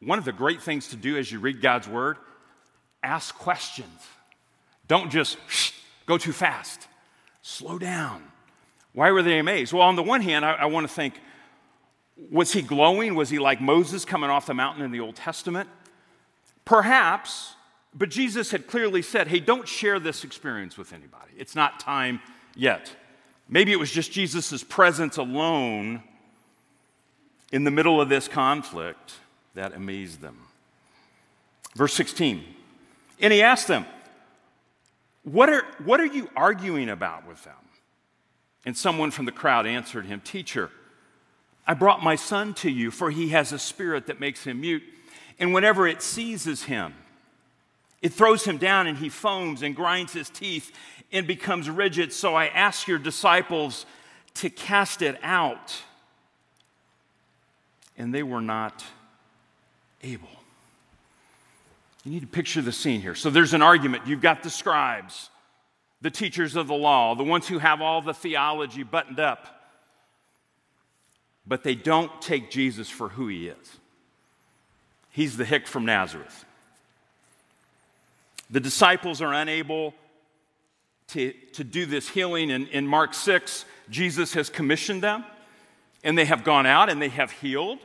One 0.00 0.18
of 0.18 0.24
the 0.24 0.32
great 0.32 0.62
things 0.62 0.88
to 0.88 0.96
do 0.96 1.16
as 1.16 1.30
you 1.30 1.40
read 1.40 1.60
God's 1.60 1.88
word, 1.88 2.16
ask 3.02 3.34
questions. 3.36 4.06
Don't 4.86 5.10
just 5.10 5.38
go 6.06 6.18
too 6.18 6.32
fast. 6.32 6.86
Slow 7.48 7.78
down. 7.78 8.22
Why 8.92 9.10
were 9.10 9.22
they 9.22 9.38
amazed? 9.38 9.72
Well, 9.72 9.82
on 9.82 9.96
the 9.96 10.02
one 10.02 10.20
hand, 10.20 10.44
I, 10.44 10.52
I 10.52 10.66
want 10.66 10.86
to 10.86 10.92
think 10.92 11.14
was 12.30 12.52
he 12.52 12.60
glowing? 12.60 13.14
Was 13.14 13.30
he 13.30 13.38
like 13.38 13.58
Moses 13.58 14.04
coming 14.04 14.28
off 14.28 14.44
the 14.44 14.52
mountain 14.52 14.84
in 14.84 14.90
the 14.90 15.00
Old 15.00 15.16
Testament? 15.16 15.66
Perhaps, 16.66 17.54
but 17.94 18.10
Jesus 18.10 18.50
had 18.50 18.66
clearly 18.66 19.00
said, 19.00 19.28
hey, 19.28 19.40
don't 19.40 19.66
share 19.66 19.98
this 19.98 20.24
experience 20.24 20.76
with 20.76 20.92
anybody. 20.92 21.32
It's 21.38 21.54
not 21.54 21.80
time 21.80 22.20
yet. 22.54 22.94
Maybe 23.48 23.72
it 23.72 23.78
was 23.78 23.90
just 23.90 24.12
Jesus' 24.12 24.62
presence 24.62 25.16
alone 25.16 26.02
in 27.50 27.64
the 27.64 27.70
middle 27.70 27.98
of 27.98 28.10
this 28.10 28.28
conflict 28.28 29.14
that 29.54 29.72
amazed 29.72 30.20
them. 30.20 30.36
Verse 31.74 31.94
16, 31.94 32.44
and 33.20 33.32
he 33.32 33.40
asked 33.40 33.68
them, 33.68 33.86
what 35.24 35.48
are, 35.48 35.64
what 35.84 36.00
are 36.00 36.06
you 36.06 36.30
arguing 36.36 36.88
about 36.88 37.26
with 37.26 37.42
them? 37.44 37.54
And 38.64 38.76
someone 38.76 39.10
from 39.10 39.24
the 39.24 39.32
crowd 39.32 39.66
answered 39.66 40.06
him, 40.06 40.20
Teacher, 40.20 40.70
I 41.66 41.74
brought 41.74 42.02
my 42.02 42.16
son 42.16 42.54
to 42.54 42.70
you, 42.70 42.90
for 42.90 43.10
he 43.10 43.28
has 43.30 43.52
a 43.52 43.58
spirit 43.58 44.06
that 44.06 44.20
makes 44.20 44.44
him 44.44 44.60
mute. 44.60 44.82
And 45.38 45.52
whenever 45.52 45.86
it 45.86 46.02
seizes 46.02 46.64
him, 46.64 46.94
it 48.00 48.12
throws 48.12 48.44
him 48.44 48.58
down 48.58 48.86
and 48.86 48.98
he 48.98 49.08
foams 49.08 49.62
and 49.62 49.74
grinds 49.74 50.12
his 50.12 50.30
teeth 50.30 50.72
and 51.12 51.26
becomes 51.26 51.68
rigid. 51.68 52.12
So 52.12 52.34
I 52.34 52.46
ask 52.46 52.86
your 52.86 52.98
disciples 52.98 53.86
to 54.34 54.50
cast 54.50 55.02
it 55.02 55.18
out. 55.22 55.76
And 57.96 58.14
they 58.14 58.22
were 58.22 58.40
not 58.40 58.84
able. 60.02 60.37
You 62.08 62.14
need 62.14 62.20
to 62.20 62.26
picture 62.26 62.62
the 62.62 62.72
scene 62.72 63.02
here. 63.02 63.14
So 63.14 63.28
there's 63.28 63.52
an 63.52 63.60
argument. 63.60 64.06
You've 64.06 64.22
got 64.22 64.42
the 64.42 64.48
scribes, 64.48 65.28
the 66.00 66.10
teachers 66.10 66.56
of 66.56 66.66
the 66.66 66.74
law, 66.74 67.14
the 67.14 67.22
ones 67.22 67.46
who 67.46 67.58
have 67.58 67.82
all 67.82 68.00
the 68.00 68.14
theology 68.14 68.82
buttoned 68.82 69.20
up, 69.20 69.46
but 71.46 71.64
they 71.64 71.74
don't 71.74 72.10
take 72.22 72.50
Jesus 72.50 72.88
for 72.88 73.10
who 73.10 73.28
he 73.28 73.48
is. 73.48 73.76
He's 75.10 75.36
the 75.36 75.44
hick 75.44 75.66
from 75.66 75.84
Nazareth. 75.84 76.46
The 78.48 78.60
disciples 78.60 79.20
are 79.20 79.34
unable 79.34 79.92
to, 81.08 81.34
to 81.52 81.62
do 81.62 81.84
this 81.84 82.08
healing. 82.08 82.48
In, 82.48 82.68
in 82.68 82.86
Mark 82.86 83.12
6, 83.12 83.66
Jesus 83.90 84.32
has 84.32 84.48
commissioned 84.48 85.02
them, 85.02 85.26
and 86.02 86.16
they 86.16 86.24
have 86.24 86.42
gone 86.42 86.64
out 86.64 86.88
and 86.88 87.02
they 87.02 87.10
have 87.10 87.32
healed. 87.32 87.80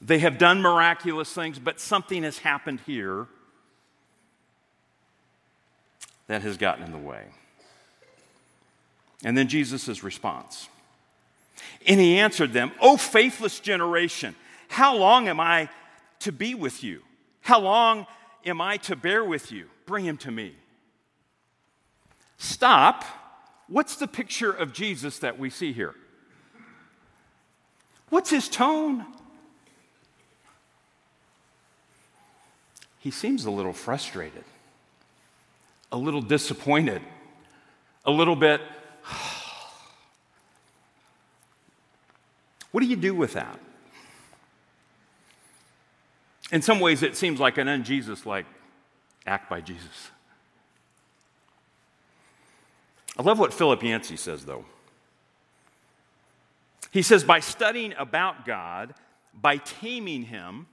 They 0.00 0.20
have 0.20 0.38
done 0.38 0.62
miraculous 0.62 1.32
things, 1.32 1.58
but 1.58 1.80
something 1.80 2.22
has 2.22 2.38
happened 2.38 2.80
here 2.86 3.26
that 6.28 6.42
has 6.42 6.56
gotten 6.56 6.84
in 6.84 6.92
the 6.92 6.98
way. 6.98 7.24
And 9.24 9.36
then 9.36 9.48
Jesus' 9.48 10.04
response. 10.04 10.68
And 11.86 11.98
he 12.00 12.18
answered 12.18 12.52
them, 12.52 12.70
O 12.80 12.96
faithless 12.96 13.58
generation, 13.58 14.36
how 14.68 14.96
long 14.96 15.26
am 15.26 15.40
I 15.40 15.68
to 16.20 16.30
be 16.30 16.54
with 16.54 16.84
you? 16.84 17.02
How 17.40 17.58
long 17.58 18.06
am 18.44 18.60
I 18.60 18.76
to 18.78 18.94
bear 18.94 19.24
with 19.24 19.50
you? 19.50 19.66
Bring 19.86 20.04
him 20.04 20.16
to 20.18 20.30
me. 20.30 20.54
Stop. 22.36 23.04
What's 23.66 23.96
the 23.96 24.06
picture 24.06 24.52
of 24.52 24.72
Jesus 24.72 25.18
that 25.18 25.38
we 25.38 25.50
see 25.50 25.72
here? 25.72 25.94
What's 28.10 28.30
his 28.30 28.48
tone? 28.48 29.04
He 33.08 33.12
seems 33.12 33.46
a 33.46 33.50
little 33.50 33.72
frustrated, 33.72 34.44
a 35.90 35.96
little 35.96 36.20
disappointed, 36.20 37.00
a 38.04 38.10
little 38.10 38.36
bit. 38.36 38.60
what 42.70 42.82
do 42.82 42.86
you 42.86 42.96
do 42.96 43.14
with 43.14 43.32
that? 43.32 43.58
In 46.52 46.60
some 46.60 46.80
ways, 46.80 47.02
it 47.02 47.16
seems 47.16 47.40
like 47.40 47.56
an 47.56 47.66
un 47.66 47.82
Jesus 47.82 48.26
like 48.26 48.44
act 49.26 49.48
by 49.48 49.62
Jesus. 49.62 50.10
I 53.16 53.22
love 53.22 53.38
what 53.38 53.54
Philip 53.54 53.82
Yancey 53.82 54.18
says, 54.18 54.44
though. 54.44 54.66
He 56.90 57.00
says, 57.00 57.24
by 57.24 57.40
studying 57.40 57.94
about 57.96 58.44
God, 58.44 58.92
by 59.32 59.56
taming 59.56 60.24
him, 60.24 60.66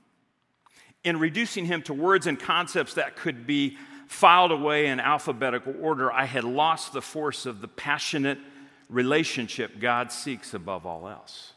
in 1.06 1.20
reducing 1.20 1.66
him 1.66 1.84
to 1.84 1.94
words 1.94 2.28
and 2.28 2.38
concepts 2.38 2.96
that 2.96 3.16
could 3.16 3.48
be 3.48 3.78
filed 4.08 4.52
away 4.52 4.88
in 4.88 5.00
alphabetical 5.00 5.74
order, 5.80 6.12
I 6.12 6.26
had 6.26 6.44
lost 6.44 6.94
the 6.94 7.02
force 7.02 7.46
of 7.46 7.62
the 7.62 7.68
passionate 7.68 8.40
relationship 8.90 9.80
God 9.80 10.12
seeks 10.12 10.54
above 10.54 10.86
all 10.86 11.08
else. 11.08 11.54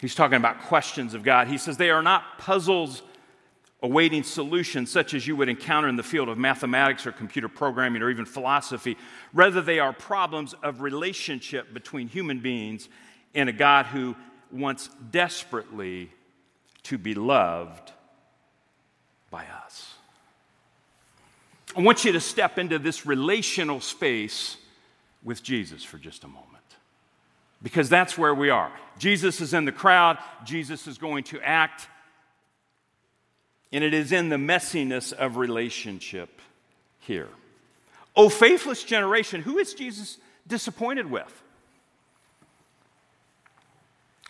He's 0.00 0.14
talking 0.14 0.36
about 0.36 0.62
questions 0.62 1.14
of 1.14 1.22
God. 1.22 1.48
He 1.48 1.58
says 1.58 1.76
they 1.76 1.90
are 1.90 2.02
not 2.02 2.38
puzzles 2.38 3.02
awaiting 3.80 4.24
solutions 4.24 4.90
such 4.90 5.14
as 5.14 5.26
you 5.26 5.36
would 5.36 5.48
encounter 5.48 5.88
in 5.88 5.94
the 5.94 6.02
field 6.02 6.28
of 6.28 6.38
mathematics 6.38 7.06
or 7.06 7.12
computer 7.12 7.48
programming 7.48 8.02
or 8.02 8.10
even 8.10 8.24
philosophy. 8.24 8.96
Rather, 9.32 9.60
they 9.60 9.78
are 9.78 9.92
problems 9.92 10.54
of 10.62 10.80
relationship 10.80 11.72
between 11.72 12.08
human 12.08 12.40
beings 12.40 12.88
and 13.34 13.48
a 13.48 13.52
God 13.52 13.86
who 13.86 14.16
wants 14.50 14.90
desperately 15.10 16.10
to 16.88 16.98
be 16.98 17.14
loved 17.14 17.92
by 19.30 19.44
us. 19.64 19.94
I 21.76 21.82
want 21.82 22.04
you 22.04 22.12
to 22.12 22.20
step 22.20 22.58
into 22.58 22.78
this 22.78 23.04
relational 23.04 23.80
space 23.80 24.56
with 25.22 25.42
Jesus 25.42 25.84
for 25.84 25.98
just 25.98 26.24
a 26.24 26.28
moment. 26.28 26.46
Because 27.62 27.90
that's 27.90 28.16
where 28.16 28.34
we 28.34 28.48
are. 28.48 28.72
Jesus 28.98 29.40
is 29.42 29.52
in 29.52 29.66
the 29.66 29.72
crowd, 29.72 30.16
Jesus 30.44 30.86
is 30.86 30.96
going 30.96 31.24
to 31.24 31.40
act, 31.42 31.88
and 33.70 33.84
it 33.84 33.92
is 33.92 34.10
in 34.10 34.30
the 34.30 34.36
messiness 34.36 35.12
of 35.12 35.36
relationship 35.36 36.40
here. 37.00 37.28
Oh, 38.16 38.30
faithless 38.30 38.82
generation, 38.82 39.42
who 39.42 39.58
is 39.58 39.74
Jesus 39.74 40.16
disappointed 40.46 41.10
with? 41.10 41.42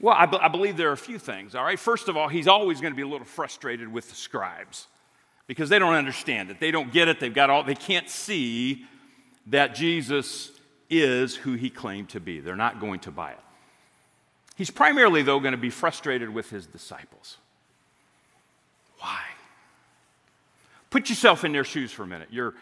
Well, 0.00 0.14
I, 0.16 0.26
be- 0.26 0.38
I, 0.38 0.48
believe 0.48 0.76
there 0.76 0.90
are 0.90 0.92
a 0.92 0.96
few 0.96 1.18
things, 1.18 1.54
all 1.54 1.64
right? 1.64 1.78
First 1.78 2.08
of 2.08 2.16
all, 2.16 2.28
he's 2.28 2.46
always 2.46 2.80
going 2.80 2.92
to 2.92 2.96
be 2.96 3.02
a 3.02 3.08
little 3.08 3.26
frustrated 3.26 3.88
with 3.88 4.08
the 4.08 4.14
scribes 4.14 4.86
because 5.48 5.68
they 5.68 5.78
don't 5.78 5.94
understand 5.94 6.50
it. 6.50 6.60
They 6.60 6.70
don't 6.70 6.92
get 6.92 7.08
it. 7.08 7.18
They've 7.18 7.34
got 7.34 7.50
all, 7.50 7.64
they 7.64 7.74
can't 7.74 8.08
see 8.08 8.86
that 9.48 9.74
Jesus 9.74 10.52
is 10.88 11.34
who 11.34 11.54
he 11.54 11.68
claimed 11.68 12.10
to 12.10 12.20
be. 12.20 12.40
They're 12.40 12.56
not 12.56 12.80
going 12.80 13.00
to 13.00 13.10
buy 13.10 13.32
it. 13.32 13.40
He's 14.56 14.70
primarily, 14.70 15.22
though, 15.22 15.40
going 15.40 15.52
to 15.52 15.58
be 15.58 15.70
frustrated 15.70 16.30
with 16.30 16.50
his 16.50 16.66
disciples. 16.66 17.36
Why? 18.98 19.20
Put 20.90 21.08
yourself 21.08 21.44
in 21.44 21.52
their 21.52 21.64
shoes 21.64 21.92
for 21.92 22.02
a 22.02 22.06
minute. 22.06 22.28
You're, 22.30 22.54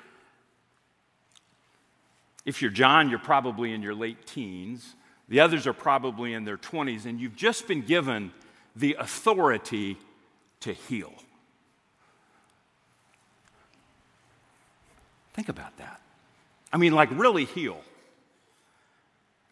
if 2.44 2.60
you're 2.60 2.70
John, 2.70 3.08
you're 3.08 3.18
probably 3.18 3.72
in 3.72 3.82
your 3.82 3.94
late 3.94 4.26
teens. 4.26 4.94
The 5.28 5.40
others 5.40 5.66
are 5.66 5.72
probably 5.72 6.32
in 6.32 6.44
their 6.44 6.56
20s, 6.56 7.04
and 7.04 7.20
you've 7.20 7.36
just 7.36 7.66
been 7.66 7.82
given 7.82 8.32
the 8.76 8.96
authority 8.98 9.98
to 10.60 10.72
heal. 10.72 11.12
Think 15.34 15.48
about 15.48 15.76
that. 15.78 16.00
I 16.72 16.78
mean, 16.78 16.92
like, 16.92 17.08
really 17.12 17.44
heal. 17.44 17.80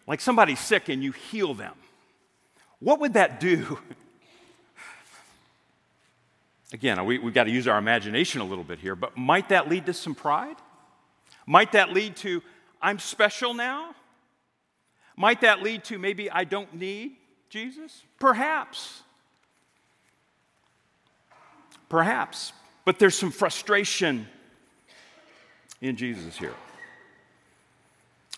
Like 0.07 0.21
somebody's 0.21 0.61
sick 0.61 0.89
and 0.89 1.03
you 1.03 1.13
heal 1.13 1.55
them. 1.55 1.75
What 2.79 3.01
would 3.01 3.15
that 3.15 3.41
do? 3.41 3.79
Again, 6.73 7.05
we, 7.05 7.19
we've 7.19 7.35
got 7.35 7.45
to 7.45 7.51
use 7.51 7.69
our 7.69 7.79
imagination 7.79 8.41
a 8.41 8.45
little 8.45 8.65
bit 8.65 8.79
here, 8.79 8.95
but 8.95 9.17
might 9.17 9.49
that 9.51 9.69
lead 9.69 9.87
to 9.87 9.95
some 9.95 10.15
pride? 10.15 10.57
Might 11.47 11.73
that 11.73 11.93
lead 11.93 12.17
to, 12.17 12.43
I'm 12.83 12.99
special 12.99 13.55
now? 13.55 13.95
Might 15.17 15.41
that 15.43 15.63
lead 15.63 15.85
to 15.85 15.99
maybe 15.99 16.31
I 16.31 16.45
don't 16.45 16.75
need 16.75 17.17
Jesus? 17.49 18.03
Perhaps. 18.19 19.03
Perhaps. 21.89 22.53
But 22.85 22.99
there's 22.99 23.17
some 23.17 23.31
frustration 23.31 24.27
in 25.81 25.97
Jesus 25.97 26.37
here. 26.37 26.55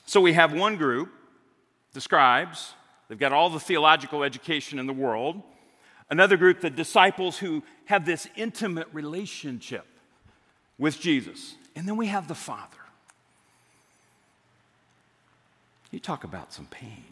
So 0.04 0.21
we 0.21 0.35
have 0.35 0.52
one 0.52 0.76
group, 0.76 1.11
the 1.92 2.00
scribes, 2.00 2.75
they've 3.09 3.18
got 3.18 3.33
all 3.33 3.50
the 3.50 3.61
theological 3.61 4.23
education 4.23 4.78
in 4.78 4.87
the 4.87 4.92
world. 4.92 5.42
Another 6.11 6.37
group, 6.37 6.61
the 6.61 6.71
disciples 6.71 7.38
who 7.38 7.64
have 7.87 8.06
this 8.06 8.28
intimate 8.37 8.87
relationship 8.92 9.87
with 10.78 11.00
Jesus. 11.00 11.56
And 11.75 11.88
then 11.88 11.97
we 11.97 12.06
have 12.06 12.28
the 12.28 12.35
Father. 12.35 12.76
You 15.97 16.00
talk 16.00 16.25
about 16.25 16.53
some 16.53 16.67
pain. 16.67 17.05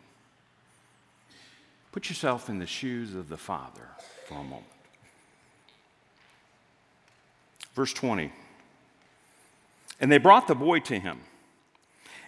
Put 1.91 2.11
yourself 2.11 2.51
in 2.51 2.59
the 2.59 2.67
shoes 2.67 3.15
of 3.15 3.31
the 3.31 3.39
Father 3.39 3.89
for 4.27 4.35
a 4.35 4.43
moment. 4.43 4.67
Verse 7.73 7.95
20. 7.95 8.31
And 10.03 10.13
they 10.13 10.19
brought 10.19 10.49
the 10.49 10.55
boy 10.55 10.81
to 10.81 10.99
him. 10.99 11.21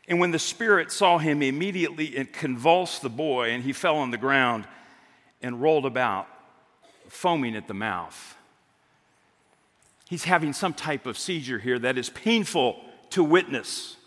And 0.08 0.18
when 0.18 0.30
the 0.30 0.38
spirit 0.38 0.90
saw 0.90 1.18
him, 1.18 1.42
immediately 1.42 2.16
it 2.16 2.32
convulsed 2.32 3.02
the 3.02 3.10
boy, 3.10 3.50
and 3.50 3.62
he 3.62 3.74
fell 3.74 3.98
on 3.98 4.10
the 4.10 4.16
ground 4.16 4.66
and 5.42 5.60
rolled 5.60 5.84
about, 5.84 6.26
foaming 7.08 7.54
at 7.54 7.68
the 7.68 7.74
mouth. 7.74 8.34
He's 10.08 10.24
having 10.24 10.54
some 10.54 10.72
type 10.72 11.04
of 11.04 11.18
seizure 11.18 11.58
here 11.58 11.78
that 11.80 11.98
is 11.98 12.08
painful 12.08 12.82
to 13.10 13.22
witness, 13.22 13.98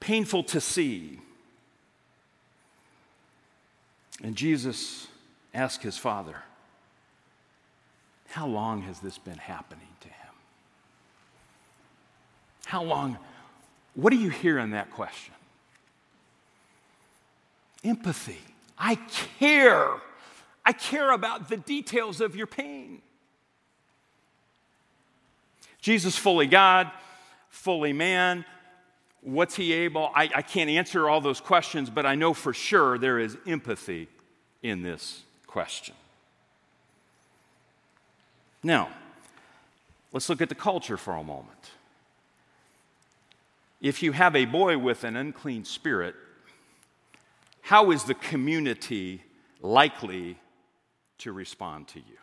painful 0.00 0.42
to 0.44 0.60
see. 0.60 1.20
And 4.22 4.34
Jesus 4.34 5.06
asked 5.54 5.82
his 5.82 5.96
father, 5.96 6.36
How 8.28 8.46
long 8.46 8.82
has 8.82 9.00
this 9.00 9.18
been 9.18 9.38
happening 9.38 9.88
to 10.00 10.08
him? 10.08 10.34
How 12.66 12.82
long? 12.82 13.18
What 13.94 14.10
do 14.10 14.16
you 14.16 14.30
hear 14.30 14.58
in 14.58 14.70
that 14.70 14.90
question? 14.90 15.34
Empathy. 17.82 18.38
I 18.78 18.96
care. 19.38 19.88
I 20.64 20.72
care 20.72 21.12
about 21.12 21.48
the 21.48 21.56
details 21.56 22.20
of 22.20 22.36
your 22.36 22.46
pain. 22.46 23.02
Jesus, 25.80 26.16
fully 26.16 26.46
God, 26.46 26.90
fully 27.48 27.92
man. 27.92 28.44
What's 29.22 29.54
he 29.54 29.72
able? 29.72 30.10
I, 30.14 30.30
I, 30.34 30.42
can't 30.42 30.70
answer 30.70 31.08
all 31.08 31.20
those 31.20 31.40
questions, 31.40 31.90
but 31.90 32.06
I 32.06 32.14
know 32.14 32.32
for 32.32 32.54
sure 32.54 32.96
there 32.96 33.18
is 33.18 33.36
empathy 33.46 34.08
in 34.62 34.82
this 34.82 35.22
question. 35.46 35.94
Now, 38.62 38.88
let's 40.12 40.28
look 40.28 40.40
at 40.40 40.48
the 40.48 40.54
culture 40.54 40.96
for 40.96 41.14
a 41.14 41.22
moment. 41.22 41.70
If 43.80 44.02
you 44.02 44.12
have 44.12 44.36
a 44.36 44.44
boy 44.46 44.78
with 44.78 45.04
an 45.04 45.16
unclean 45.16 45.64
spirit, 45.64 46.14
how 47.62 47.90
is 47.90 48.04
the 48.04 48.14
community 48.14 49.22
likely 49.60 50.38
to 51.18 51.32
respond 51.32 51.88
to 51.88 51.98
you? 51.98 52.16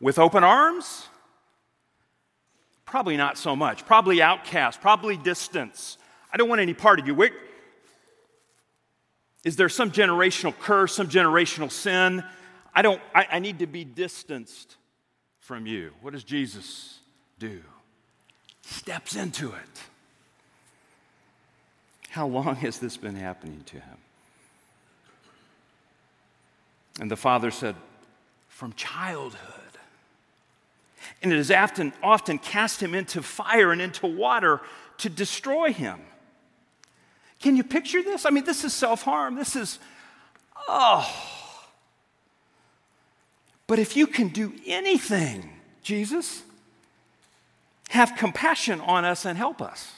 With 0.00 0.18
open 0.18 0.44
arms? 0.44 1.08
Probably 2.90 3.16
not 3.16 3.38
so 3.38 3.54
much. 3.54 3.86
Probably 3.86 4.22
outcast, 4.22 4.80
probably 4.80 5.16
distance. 5.16 5.98
I 6.32 6.36
don't 6.36 6.48
want 6.48 6.60
any 6.60 6.74
part 6.74 6.98
of 6.98 7.06
you. 7.06 7.30
Is 9.44 9.56
there 9.56 9.68
some 9.68 9.90
generational 9.90 10.58
curse, 10.58 10.94
some 10.94 11.08
generational 11.08 11.70
sin? 11.70 12.24
I 12.74 12.82
don't, 12.82 13.00
I, 13.14 13.26
I 13.32 13.38
need 13.38 13.60
to 13.60 13.66
be 13.66 13.84
distanced 13.84 14.76
from 15.38 15.66
you. 15.66 15.92
What 16.02 16.12
does 16.12 16.24
Jesus 16.24 16.98
do? 17.38 17.62
steps 18.68 19.16
into 19.16 19.48
it. 19.48 19.82
How 22.10 22.26
long 22.26 22.56
has 22.56 22.78
this 22.78 22.96
been 22.96 23.16
happening 23.16 23.62
to 23.66 23.76
him? 23.76 23.96
And 27.00 27.10
the 27.10 27.16
father 27.16 27.50
said, 27.50 27.76
From 28.48 28.72
childhood. 28.74 29.57
And 31.22 31.32
it 31.32 31.36
has 31.36 31.50
often, 31.50 31.92
often 32.02 32.38
cast 32.38 32.82
him 32.82 32.94
into 32.94 33.22
fire 33.22 33.72
and 33.72 33.80
into 33.80 34.06
water 34.06 34.60
to 34.98 35.08
destroy 35.08 35.72
him. 35.72 36.00
Can 37.40 37.56
you 37.56 37.64
picture 37.64 38.02
this? 38.02 38.26
I 38.26 38.30
mean, 38.30 38.44
this 38.44 38.64
is 38.64 38.74
self 38.74 39.02
harm. 39.02 39.36
This 39.36 39.56
is, 39.56 39.78
oh. 40.68 41.08
But 43.66 43.78
if 43.78 43.96
you 43.96 44.06
can 44.06 44.28
do 44.28 44.52
anything, 44.66 45.48
Jesus, 45.82 46.42
have 47.90 48.14
compassion 48.16 48.80
on 48.80 49.04
us 49.04 49.24
and 49.24 49.36
help 49.36 49.62
us. 49.62 49.92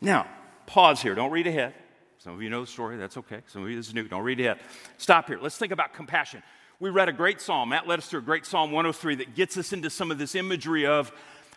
Now, 0.00 0.26
pause 0.66 1.02
here. 1.02 1.14
Don't 1.14 1.32
read 1.32 1.46
ahead. 1.46 1.74
Some 2.18 2.34
of 2.34 2.42
you 2.42 2.50
know 2.50 2.60
the 2.60 2.66
story. 2.66 2.96
That's 2.96 3.16
okay. 3.16 3.40
Some 3.46 3.62
of 3.62 3.70
you, 3.70 3.76
this 3.76 3.88
is 3.88 3.94
new. 3.94 4.06
Don't 4.06 4.22
read 4.22 4.38
ahead. 4.40 4.58
Stop 4.96 5.28
here. 5.28 5.38
Let's 5.40 5.56
think 5.56 5.72
about 5.72 5.94
compassion. 5.94 6.42
We 6.80 6.90
read 6.90 7.08
a 7.08 7.12
great 7.12 7.40
psalm. 7.40 7.70
Matt 7.70 7.88
led 7.88 7.98
us 7.98 8.06
through 8.06 8.20
a 8.20 8.24
great 8.24 8.46
Psalm 8.46 8.70
103 8.70 9.16
that 9.16 9.34
gets 9.34 9.56
us 9.56 9.72
into 9.72 9.90
some 9.90 10.12
of 10.12 10.18
this 10.18 10.36
imagery 10.36 10.86
of 10.86 11.10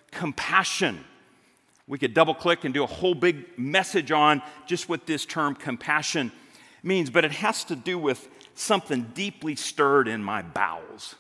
compassion. 0.10 1.04
We 1.88 2.00
could 2.00 2.16
double 2.16 2.34
click 2.34 2.66
and 2.66 2.74
do 2.74 2.84
a 2.84 2.88
whole 2.88 3.14
big 3.14 3.58
message 3.58 4.12
on 4.12 4.42
just 4.66 4.90
what 4.90 5.06
this 5.06 5.26
term 5.26 5.54
compassion 5.54 6.32
means, 6.82 7.12
but 7.12 7.24
it 7.24 7.34
has 7.34 7.64
to 7.66 7.76
do 7.76 8.00
with 8.00 8.28
something 8.56 9.12
deeply 9.14 9.56
stirred 9.56 10.08
in 10.08 10.24
my 10.24 10.42
bowels. 10.42 11.14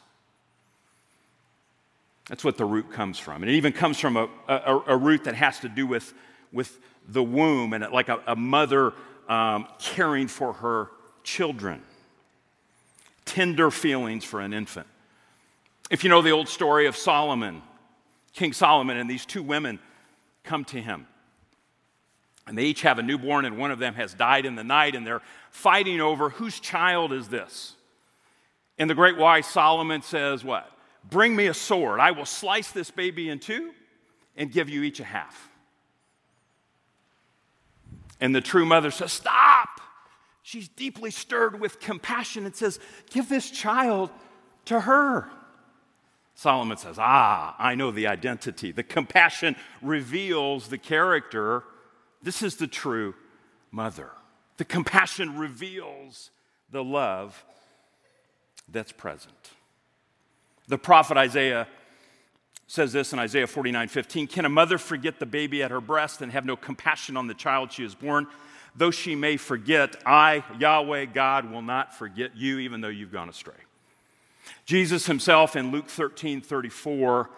That's 2.28 2.44
what 2.44 2.58
the 2.58 2.66
root 2.66 2.92
comes 2.92 3.20
from. 3.20 3.44
And 3.44 3.52
it 3.52 3.56
even 3.56 3.74
comes 3.74 4.00
from 4.00 4.18
a, 4.18 4.28
a, 4.48 4.84
a 4.88 4.98
root 4.98 5.26
that 5.26 5.36
has 5.36 5.60
to 5.60 5.70
do 5.70 5.86
with, 5.86 6.14
with 6.52 6.80
the 7.08 7.22
womb 7.22 7.74
and 7.74 7.86
like 7.92 8.10
a, 8.10 8.20
a 8.26 8.36
mother 8.36 8.94
um, 9.30 9.68
caring 9.78 10.28
for 10.28 10.54
her 10.54 10.90
children. 11.24 11.84
Tender 13.32 13.72
feelings 13.72 14.26
for 14.26 14.41
an 14.41 14.52
infant. 14.52 14.88
If 15.89 16.04
you 16.04 16.10
know 16.10 16.22
the 16.22 16.32
old 16.32 16.50
story 16.50 16.86
of 16.86 16.98
Solomon, 16.98 17.62
King 18.34 18.52
Solomon, 18.52 18.98
and 18.98 19.10
these 19.10 19.26
two 19.26 19.41
women 19.41 19.80
come 20.44 20.65
to 20.65 20.82
him. 20.82 21.08
And 22.46 22.58
they 22.58 22.65
each 22.65 22.82
have 22.82 23.00
a 23.00 23.02
newborn, 23.02 23.46
and 23.46 23.58
one 23.58 23.72
of 23.72 23.80
them 23.80 23.94
has 23.94 24.13
died 24.13 24.46
in 24.46 24.56
the 24.56 24.65
night, 24.65 24.96
and 24.96 25.08
they're 25.08 25.22
fighting 25.50 26.02
over 26.02 26.30
whose 26.30 26.60
child 26.60 27.13
is 27.13 27.30
this? 27.30 27.76
And 28.78 28.89
the 28.89 28.96
great 28.96 29.15
wise 29.15 29.46
Solomon 29.46 30.02
says, 30.02 30.44
What? 30.44 30.70
Bring 31.10 31.34
me 31.34 31.48
a 31.48 31.54
sword. 31.54 32.02
I 32.02 32.12
will 32.12 32.26
slice 32.26 32.72
this 32.72 32.91
baby 32.91 33.30
in 33.30 33.39
two 33.39 33.72
and 34.36 34.52
give 34.52 34.67
you 34.67 34.84
each 34.84 35.00
a 35.00 35.06
half. 35.06 35.50
And 38.20 38.36
the 38.36 38.41
true 38.41 38.65
mother 38.65 38.91
says, 38.91 39.13
Stop! 39.13 39.81
She's 40.52 40.68
deeply 40.68 41.12
stirred 41.12 41.62
with 41.62 41.80
compassion 41.80 42.46
and 42.46 42.54
says, 42.54 42.78
Give 43.10 43.30
this 43.30 43.50
child 43.50 44.10
to 44.66 44.82
her. 44.82 45.30
Solomon 46.36 46.76
says, 46.76 46.98
Ah, 47.00 47.56
I 47.58 47.76
know 47.76 47.90
the 47.90 48.08
identity. 48.08 48.74
The 48.74 48.84
compassion 48.84 49.56
reveals 49.82 50.68
the 50.68 50.78
character. 50.78 51.64
This 52.22 52.42
is 52.42 52.58
the 52.58 52.68
true 52.68 53.16
mother. 53.72 54.12
The 54.58 54.66
compassion 54.66 55.38
reveals 55.38 56.32
the 56.70 56.84
love 56.84 57.46
that's 58.68 58.92
present. 58.92 59.52
The 60.68 60.78
prophet 60.78 61.16
Isaiah 61.16 61.66
says 62.68 62.92
this 62.92 63.14
in 63.14 63.20
Isaiah 63.20 63.48
49 63.48 63.88
15 63.88 64.28
Can 64.28 64.44
a 64.44 64.50
mother 64.50 64.78
forget 64.78 65.18
the 65.18 65.26
baby 65.26 65.64
at 65.64 65.72
her 65.72 65.80
breast 65.80 66.22
and 66.22 66.30
have 66.34 66.44
no 66.44 66.58
compassion 66.58 67.16
on 67.16 67.28
the 67.28 67.34
child 67.34 67.72
she 67.72 67.84
has 67.84 67.96
born? 67.96 68.28
Though 68.75 68.91
she 68.91 69.15
may 69.15 69.38
forget, 69.38 70.01
I, 70.05 70.43
Yahweh, 70.60 71.05
God, 71.05 71.51
will 71.51 71.62
not 71.62 71.97
forget 71.97 72.38
you, 72.38 72.60
even 72.60 72.81
though 72.81 72.88
you've 72.88 73.12
gone 73.12 73.29
astray. 73.29 73.53
Jesus 74.65 75.05
himself 75.05 75.55
in 75.55 75.71
Luke 75.71 75.88
13 75.88 76.41
34 76.41 77.29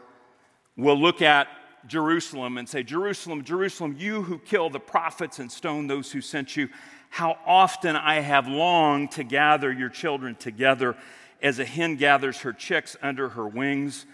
will 0.77 0.99
look 0.99 1.21
at 1.21 1.47
Jerusalem 1.87 2.57
and 2.57 2.67
say, 2.67 2.83
Jerusalem, 2.83 3.43
Jerusalem, 3.43 3.95
you 3.97 4.21
who 4.23 4.39
kill 4.39 4.69
the 4.69 4.79
prophets 4.79 5.39
and 5.39 5.51
stone 5.51 5.87
those 5.87 6.11
who 6.11 6.21
sent 6.21 6.55
you, 6.55 6.69
how 7.09 7.37
often 7.45 7.95
I 7.95 8.21
have 8.21 8.47
longed 8.47 9.11
to 9.11 9.23
gather 9.23 9.71
your 9.71 9.89
children 9.89 10.35
together 10.35 10.95
as 11.41 11.59
a 11.59 11.65
hen 11.65 11.97
gathers 11.97 12.39
her 12.39 12.53
chicks 12.53 12.95
under 13.01 13.29
her 13.29 13.47
wings 13.47 14.05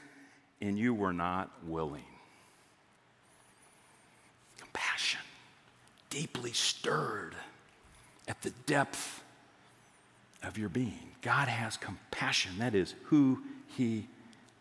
and 0.62 0.78
you 0.78 0.94
were 0.94 1.14
not 1.14 1.52
willing. 1.66 2.04
Compassion, 4.58 5.22
deeply 6.10 6.54
stirred 6.54 7.36
at 8.28 8.42
the 8.42 8.52
depth 8.66 9.24
of 10.44 10.58
your 10.58 10.70
being. 10.70 11.10
God 11.22 11.48
has 11.48 11.78
compassion. 11.78 12.54
That 12.60 12.76
is 12.76 12.96
who 13.06 13.42
He 13.76 14.08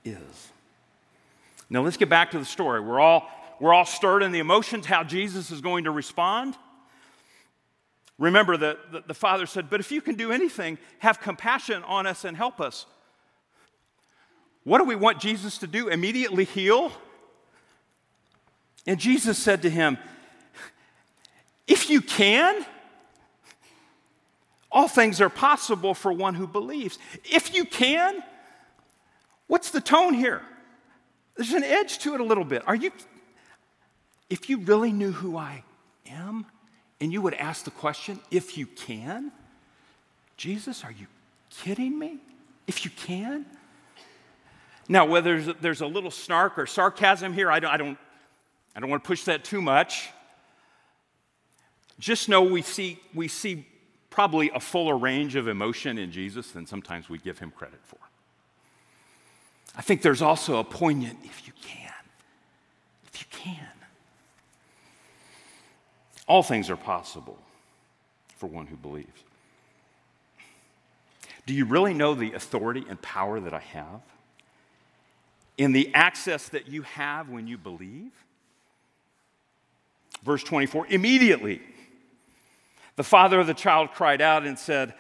is. 0.05 0.51
Now 1.71 1.83
let's 1.83 1.97
get 1.97 2.09
back 2.09 2.31
to 2.33 2.39
the 2.39 2.45
story. 2.45 2.81
We're 2.81 3.01
all, 3.01 3.29
we're 3.61 3.75
all 3.75 3.85
stirred 3.85 4.23
in 4.23 4.33
the 4.33 4.39
emotions, 4.39 4.87
how 4.87 5.05
Jesus 5.05 5.51
is 5.51 5.61
going 5.61 5.85
to 5.85 5.91
respond. 5.91 6.57
Remember 8.19 8.57
that 8.57 8.93
the, 8.93 9.05
the 9.07 9.15
Father 9.15 9.47
said, 9.47 9.71
But 9.71 9.81
if 9.81 9.93
you 9.93 10.01
can 10.01 10.17
do 10.17 10.33
anything, 10.33 10.79
have 10.99 11.21
compassion 11.21 11.83
on 11.85 12.07
us 12.07 12.25
and 12.25 12.37
help 12.37 12.61
us. 12.61 12.87
What 14.65 14.79
do 14.79 14.85
we 14.85 14.97
want 14.97 15.21
Jesus 15.21 15.59
to 15.59 15.67
do? 15.67 15.89
Immediately 15.89 16.45
heal? 16.45 16.93
And 18.87 18.99
Jesus 18.99 19.39
said 19.39 19.63
to 19.63 19.71
him, 19.71 19.99
If 21.69 21.91
you 21.91 22.01
can, 22.01 22.65
all 24.73 24.89
things 24.89 25.21
are 25.21 25.29
possible 25.29 25.95
for 25.95 26.13
one 26.13 26.35
who 26.35 26.47
believes. 26.47 26.99
If 27.25 27.55
you 27.55 27.65
can, 27.65 28.23
what's 29.47 29.71
the 29.71 29.81
tone 29.81 30.15
here? 30.15 30.43
There's 31.37 31.53
an 31.53 31.63
edge 31.63 31.99
to 32.01 32.15
it 32.15 32.21
a 32.21 32.25
little 32.25 32.45
bit. 32.45 32.63
Are 32.67 32.75
you, 32.75 32.91
if 34.29 34.49
you 34.49 34.59
really 34.59 34.93
knew 34.93 35.13
who 35.13 35.37
I 35.37 35.63
am, 36.11 36.47
and 37.01 37.13
you 37.13 37.23
would 37.23 37.35
ask 37.35 37.65
the 37.65 37.71
question, 37.71 38.19
if 38.31 38.59
you 38.59 38.67
can, 38.67 39.31
Jesus, 40.37 40.85
are 40.85 40.91
you 40.91 41.07
kidding 41.51 41.99
me? 41.99 42.19
If 42.67 42.85
you 42.85 42.91
can? 42.91 43.47
Now, 44.89 45.05
whether 45.05 45.41
there's, 45.53 45.81
a 45.81 45.87
little 45.87 46.11
snark 46.11 46.59
or 46.59 46.67
sarcasm 46.67 47.35
here, 47.35 47.51
I 47.51 47.61
don't, 47.61 47.71
I, 47.71 47.77
don't, 47.77 47.99
I 48.75 48.81
don't 48.81 48.89
want 48.89 49.05
to 49.05 49.07
push 49.07 49.25
that 49.25 49.45
too 49.45 49.61
much. 49.61 50.09
Just 51.99 52.29
know 52.29 52.43
we 52.43 52.63
see, 52.63 53.01
we 53.15 53.29
see 53.29 53.67
probably 54.11 54.51
a 54.55 54.61
fuller 54.61 54.97
range 54.97 55.35
of 55.37 55.49
emotion 55.49 55.99
in 55.99 56.13
Jesus 56.13 56.51
than 56.53 56.67
sometimes 56.67 57.09
we 57.09 57.19
give 57.19 57.39
him 57.39 57.51
credit 57.51 57.81
for. 57.85 57.99
I 59.77 59.83
think 59.83 60.03
there's 60.03 60.23
also 60.23 60.59
a 60.59 60.65
poignant, 60.65 61.19
if 61.25 61.47
you 61.47 61.53
can, 61.63 61.93
if 63.13 63.21
you 63.21 63.27
can. 63.31 63.69
All 66.27 66.43
things 66.43 66.69
are 66.71 66.77
possible 66.77 67.39
for 68.37 68.47
one 68.47 68.67
who 68.67 68.77
believes. 68.77 69.23
Do 71.47 71.55
you 71.55 71.65
really 71.65 71.95
know 71.95 72.15
the 72.15 72.33
authority 72.33 72.85
and 72.89 73.01
power 73.01 73.41
that 73.41 73.55
I 73.55 73.61
have? 73.61 74.03
in 75.59 75.73
the 75.73 75.93
access 75.93 76.49
that 76.49 76.69
you 76.69 76.83
have 76.83 77.29
when 77.29 77.47
you 77.47 77.59
believe? 77.59 78.13
Verse 80.23 80.43
24 80.43 80.87
immediately 80.89 81.61
the 82.99 83.05
father 83.05 83.39
of 83.39 83.47
the 83.47 83.55
child 83.55 83.93
cried 83.93 84.21
out 84.21 84.45
and 84.45 84.59
said, 84.59 84.93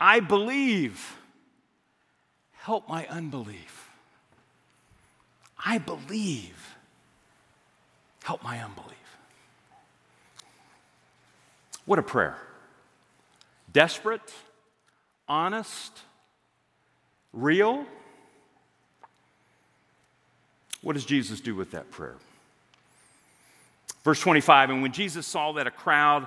I 0.00 0.18
believe. 0.18 1.16
Help 2.62 2.88
my 2.88 3.06
unbelief. 3.06 3.88
I 5.64 5.78
believe. 5.78 6.74
Help 8.24 8.42
my 8.42 8.60
unbelief. 8.60 8.96
What 11.84 12.00
a 12.00 12.02
prayer. 12.02 12.36
Desperate, 13.72 14.34
honest, 15.28 15.92
real 17.32 17.86
what 20.80 20.94
does 20.94 21.04
Jesus 21.04 21.40
do 21.40 21.54
with 21.54 21.70
that 21.70 21.90
prayer? 21.90 22.16
Verse 24.02 24.20
25 24.20 24.70
And 24.70 24.82
when 24.82 24.92
Jesus 24.92 25.26
saw 25.26 25.52
that 25.52 25.66
a 25.68 25.70
crowd 25.70 26.26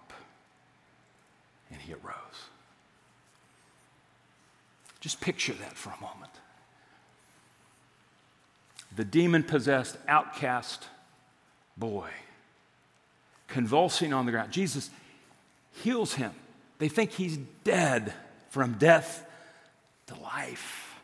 and 1.71 1.81
he 1.81 1.93
arose. 1.93 2.49
Just 4.99 5.19
picture 5.19 5.53
that 5.53 5.73
for 5.73 5.89
a 5.89 6.01
moment. 6.01 6.31
The 8.95 9.05
demon 9.05 9.43
possessed, 9.43 9.97
outcast 10.07 10.85
boy, 11.77 12.09
convulsing 13.47 14.13
on 14.13 14.25
the 14.25 14.31
ground. 14.31 14.51
Jesus 14.51 14.89
heals 15.71 16.13
him. 16.13 16.31
They 16.77 16.89
think 16.89 17.11
he's 17.11 17.37
dead 17.63 18.13
from 18.49 18.73
death 18.73 19.25
to 20.07 20.15
life. 20.19 20.99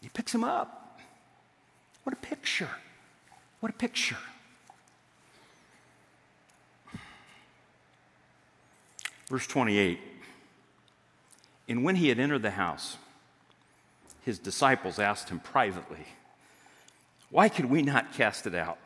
He 0.00 0.08
picks 0.08 0.34
him 0.34 0.44
up. 0.44 1.00
What 2.04 2.12
a 2.12 2.16
picture. 2.16 2.70
What 3.60 3.70
a 3.70 3.76
picture. 3.76 4.16
Verse 9.28 9.46
28 9.46 9.98
And 11.68 11.84
when 11.84 11.96
he 11.96 12.08
had 12.08 12.18
entered 12.18 12.42
the 12.42 12.50
house, 12.50 12.96
his 14.24 14.38
disciples 14.38 14.98
asked 14.98 15.28
him 15.28 15.40
privately, 15.40 16.06
Why 17.30 17.48
could 17.48 17.66
we 17.66 17.82
not 17.82 18.12
cast 18.14 18.46
it 18.46 18.54
out? 18.54 18.78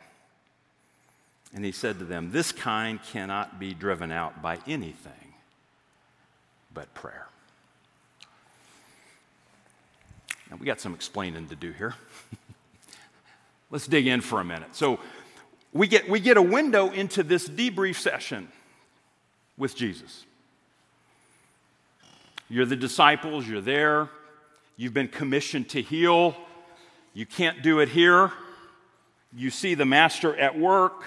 And 1.53 1.63
he 1.63 1.71
said 1.71 1.99
to 1.99 2.05
them, 2.05 2.31
This 2.31 2.51
kind 2.51 3.01
cannot 3.01 3.59
be 3.59 3.73
driven 3.73 4.11
out 4.11 4.41
by 4.41 4.59
anything 4.67 5.33
but 6.73 6.93
prayer. 6.93 7.27
Now, 10.49 10.57
we 10.57 10.65
got 10.65 10.79
some 10.79 10.93
explaining 10.93 11.47
to 11.49 11.55
do 11.55 11.71
here. 11.71 11.95
Let's 13.71 13.87
dig 13.87 14.07
in 14.07 14.21
for 14.21 14.39
a 14.39 14.43
minute. 14.43 14.75
So, 14.75 14.99
we 15.71 15.87
get, 15.87 16.07
we 16.07 16.19
get 16.19 16.37
a 16.37 16.41
window 16.41 16.91
into 16.91 17.23
this 17.23 17.47
debrief 17.47 17.95
session 17.95 18.47
with 19.57 19.75
Jesus. 19.75 20.25
You're 22.53 22.67
the 22.67 22.75
disciples, 22.75 23.47
you're 23.47 23.61
there, 23.61 24.09
you've 24.77 24.93
been 24.93 25.07
commissioned 25.07 25.69
to 25.69 25.81
heal. 25.81 26.35
You 27.15 27.25
can't 27.25 27.63
do 27.63 27.79
it 27.79 27.89
here. 27.89 28.31
You 29.35 29.49
see 29.49 29.73
the 29.73 29.85
master 29.85 30.35
at 30.37 30.55
work, 30.55 31.03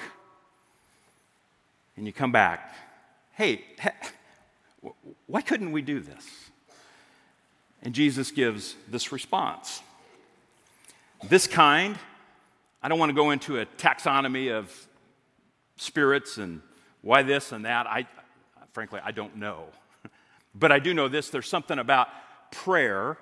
and 1.96 2.04
you 2.04 2.12
come 2.12 2.32
back. 2.32 2.74
Hey, 3.34 3.64
why 5.28 5.40
couldn't 5.40 5.70
we 5.70 5.82
do 5.82 6.00
this? 6.00 6.26
And 7.80 7.94
Jesus 7.94 8.32
gives 8.32 8.74
this 8.88 9.12
response. 9.12 9.82
This 11.28 11.46
kind 11.46 11.96
I 12.82 12.88
don't 12.88 12.98
want 12.98 13.10
to 13.10 13.14
go 13.14 13.30
into 13.30 13.60
a 13.60 13.66
taxonomy 13.66 14.50
of 14.52 14.72
spirits 15.76 16.38
and 16.38 16.60
why 17.02 17.22
this 17.22 17.52
and 17.52 17.64
that. 17.66 17.86
I, 17.86 18.08
frankly, 18.72 18.98
I 19.04 19.12
don't 19.12 19.36
know. 19.36 19.66
But 20.58 20.72
I 20.72 20.78
do 20.78 20.94
know 20.94 21.08
this 21.08 21.28
there's 21.30 21.48
something 21.48 21.78
about 21.78 22.08
prayer, 22.50 23.18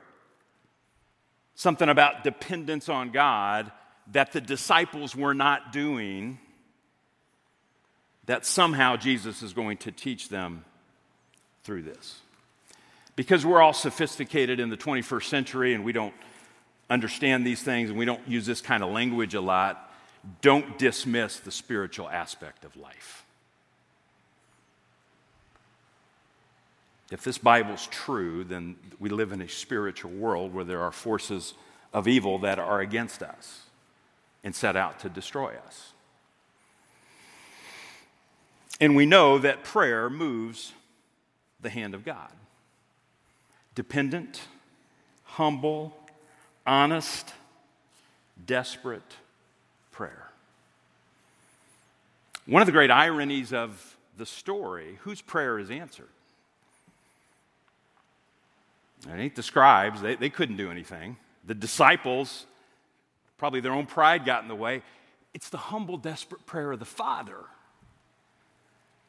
something 1.54 1.88
about 1.88 2.24
dependence 2.24 2.88
on 2.88 3.10
God 3.10 3.72
that 4.12 4.32
the 4.32 4.40
disciples 4.40 5.16
were 5.16 5.34
not 5.34 5.72
doing 5.72 6.38
that 8.26 8.46
somehow 8.46 8.96
Jesus 8.96 9.42
is 9.42 9.52
going 9.52 9.78
to 9.78 9.92
teach 9.92 10.28
them 10.28 10.64
through 11.62 11.82
this. 11.82 12.20
Because 13.16 13.44
we're 13.44 13.60
all 13.60 13.72
sophisticated 13.72 14.60
in 14.60 14.70
the 14.70 14.76
21st 14.76 15.24
century 15.24 15.74
and 15.74 15.84
we 15.84 15.92
don't 15.92 16.14
understand 16.90 17.46
these 17.46 17.62
things 17.62 17.90
and 17.90 17.98
we 17.98 18.04
don't 18.04 18.26
use 18.28 18.46
this 18.46 18.60
kind 18.60 18.82
of 18.82 18.90
language 18.90 19.34
a 19.34 19.40
lot, 19.40 19.92
don't 20.40 20.78
dismiss 20.78 21.38
the 21.40 21.50
spiritual 21.50 22.08
aspect 22.08 22.64
of 22.64 22.76
life. 22.76 23.23
If 27.10 27.22
this 27.22 27.38
Bible's 27.38 27.86
true, 27.88 28.44
then 28.44 28.76
we 28.98 29.08
live 29.08 29.32
in 29.32 29.42
a 29.42 29.48
spiritual 29.48 30.10
world 30.10 30.54
where 30.54 30.64
there 30.64 30.80
are 30.80 30.92
forces 30.92 31.54
of 31.92 32.08
evil 32.08 32.38
that 32.40 32.58
are 32.58 32.80
against 32.80 33.22
us 33.22 33.62
and 34.42 34.54
set 34.54 34.76
out 34.76 34.98
to 35.00 35.08
destroy 35.08 35.54
us. 35.66 35.92
And 38.80 38.96
we 38.96 39.06
know 39.06 39.38
that 39.38 39.64
prayer 39.64 40.10
moves 40.10 40.72
the 41.60 41.70
hand 41.70 41.94
of 41.94 42.04
God. 42.04 42.30
Dependent, 43.74 44.42
humble, 45.24 45.96
honest, 46.66 47.32
desperate 48.44 49.16
prayer. 49.92 50.30
One 52.46 52.60
of 52.60 52.66
the 52.66 52.72
great 52.72 52.90
ironies 52.90 53.52
of 53.52 53.96
the 54.16 54.26
story 54.26 54.98
whose 55.02 55.20
prayer 55.20 55.58
is 55.58 55.70
answered? 55.70 56.08
It 59.06 59.20
ain't 59.20 59.34
the 59.34 59.42
scribes, 59.42 60.00
they, 60.00 60.16
they 60.16 60.30
couldn't 60.30 60.56
do 60.56 60.70
anything. 60.70 61.16
The 61.46 61.54
disciples, 61.54 62.46
probably 63.36 63.60
their 63.60 63.72
own 63.72 63.86
pride 63.86 64.24
got 64.24 64.42
in 64.42 64.48
the 64.48 64.54
way. 64.54 64.82
It's 65.34 65.50
the 65.50 65.58
humble, 65.58 65.98
desperate 65.98 66.46
prayer 66.46 66.72
of 66.72 66.78
the 66.78 66.84
Father 66.84 67.36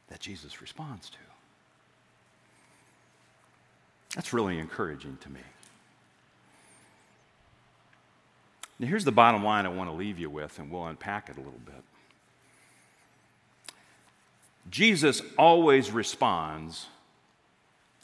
that 0.09 0.19
Jesus 0.19 0.61
responds 0.61 1.09
to. 1.09 1.17
That's 4.15 4.33
really 4.33 4.59
encouraging 4.59 5.17
to 5.21 5.29
me. 5.29 5.41
Now, 8.79 8.87
here's 8.87 9.05
the 9.05 9.11
bottom 9.11 9.43
line 9.43 9.65
I 9.65 9.69
want 9.69 9.89
to 9.89 9.95
leave 9.95 10.19
you 10.19 10.29
with, 10.29 10.59
and 10.59 10.69
we'll 10.69 10.85
unpack 10.85 11.29
it 11.29 11.37
a 11.37 11.39
little 11.39 11.61
bit. 11.65 11.83
Jesus 14.69 15.21
always 15.37 15.91
responds 15.91 16.87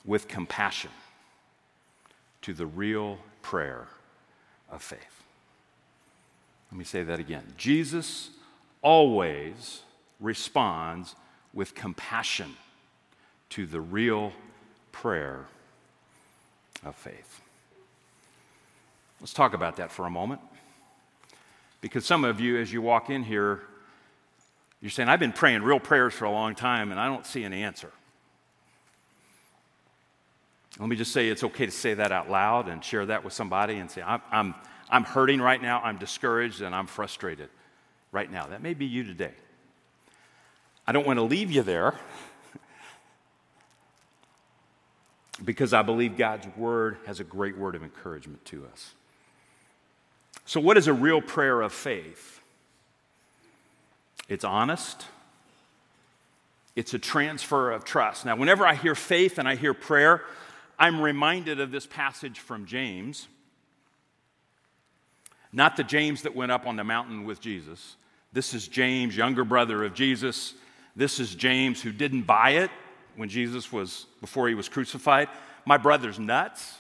with 0.05 0.27
compassion 0.27 0.91
to 2.41 2.53
the 2.53 2.65
real 2.65 3.19
prayer 3.41 3.87
of 4.69 4.81
faith. 4.81 5.23
Let 6.71 6.77
me 6.77 6.85
say 6.85 7.03
that 7.03 7.19
again. 7.19 7.43
Jesus 7.57 8.29
always 8.81 9.81
responds 10.19 11.15
with 11.53 11.75
compassion 11.75 12.55
to 13.49 13.65
the 13.65 13.81
real 13.81 14.31
prayer 14.91 15.45
of 16.85 16.95
faith. 16.95 17.41
Let's 19.19 19.33
talk 19.33 19.53
about 19.53 19.75
that 19.75 19.91
for 19.91 20.05
a 20.05 20.09
moment. 20.09 20.41
Because 21.81 22.05
some 22.05 22.23
of 22.23 22.39
you, 22.39 22.57
as 22.57 22.71
you 22.71 22.81
walk 22.81 23.09
in 23.09 23.23
here, 23.23 23.61
you're 24.81 24.91
saying, 24.91 25.09
I've 25.09 25.19
been 25.19 25.33
praying 25.33 25.63
real 25.63 25.79
prayers 25.79 26.13
for 26.13 26.25
a 26.25 26.31
long 26.31 26.55
time 26.55 26.91
and 26.91 26.99
I 26.99 27.07
don't 27.07 27.25
see 27.25 27.43
an 27.43 27.53
answer. 27.53 27.91
Let 30.81 30.89
me 30.89 30.95
just 30.95 31.11
say 31.11 31.29
it's 31.29 31.43
okay 31.43 31.67
to 31.67 31.71
say 31.71 31.93
that 31.93 32.11
out 32.11 32.31
loud 32.31 32.67
and 32.67 32.83
share 32.83 33.05
that 33.05 33.23
with 33.23 33.33
somebody 33.33 33.77
and 33.77 33.89
say, 33.89 34.01
I'm, 34.01 34.19
I'm, 34.31 34.55
I'm 34.89 35.03
hurting 35.03 35.39
right 35.39 35.61
now, 35.61 35.79
I'm 35.79 35.99
discouraged, 35.99 36.63
and 36.63 36.73
I'm 36.73 36.87
frustrated 36.87 37.49
right 38.11 38.31
now. 38.31 38.47
That 38.47 38.63
may 38.63 38.73
be 38.73 38.87
you 38.87 39.03
today. 39.03 39.33
I 40.87 40.91
don't 40.91 41.05
want 41.05 41.17
to 41.17 41.23
leave 41.23 41.51
you 41.51 41.61
there 41.61 41.93
because 45.45 45.71
I 45.71 45.83
believe 45.83 46.17
God's 46.17 46.47
word 46.57 46.97
has 47.05 47.19
a 47.19 47.23
great 47.23 47.55
word 47.55 47.75
of 47.75 47.83
encouragement 47.83 48.43
to 48.45 48.65
us. 48.73 48.95
So, 50.45 50.59
what 50.59 50.77
is 50.77 50.87
a 50.87 50.93
real 50.93 51.21
prayer 51.21 51.61
of 51.61 51.73
faith? 51.73 52.41
It's 54.27 54.43
honest, 54.43 55.05
it's 56.75 56.95
a 56.95 56.99
transfer 56.99 57.69
of 57.69 57.85
trust. 57.85 58.25
Now, 58.25 58.35
whenever 58.35 58.65
I 58.65 58.73
hear 58.73 58.95
faith 58.95 59.37
and 59.37 59.47
I 59.47 59.55
hear 59.55 59.75
prayer, 59.75 60.23
I'm 60.81 60.99
reminded 60.99 61.59
of 61.59 61.69
this 61.69 61.85
passage 61.85 62.39
from 62.39 62.65
James. 62.65 63.27
Not 65.53 65.77
the 65.77 65.83
James 65.83 66.23
that 66.23 66.35
went 66.35 66.51
up 66.51 66.65
on 66.65 66.75
the 66.75 66.83
mountain 66.83 67.23
with 67.23 67.39
Jesus. 67.39 67.97
This 68.33 68.55
is 68.55 68.67
James, 68.67 69.15
younger 69.15 69.45
brother 69.45 69.83
of 69.83 69.93
Jesus. 69.93 70.55
This 70.95 71.19
is 71.19 71.35
James 71.35 71.83
who 71.83 71.91
didn't 71.91 72.23
buy 72.23 72.51
it 72.51 72.71
when 73.15 73.29
Jesus 73.29 73.71
was, 73.71 74.07
before 74.21 74.47
he 74.47 74.55
was 74.55 74.69
crucified. 74.69 75.29
My 75.67 75.77
brother's 75.77 76.17
nuts. 76.17 76.73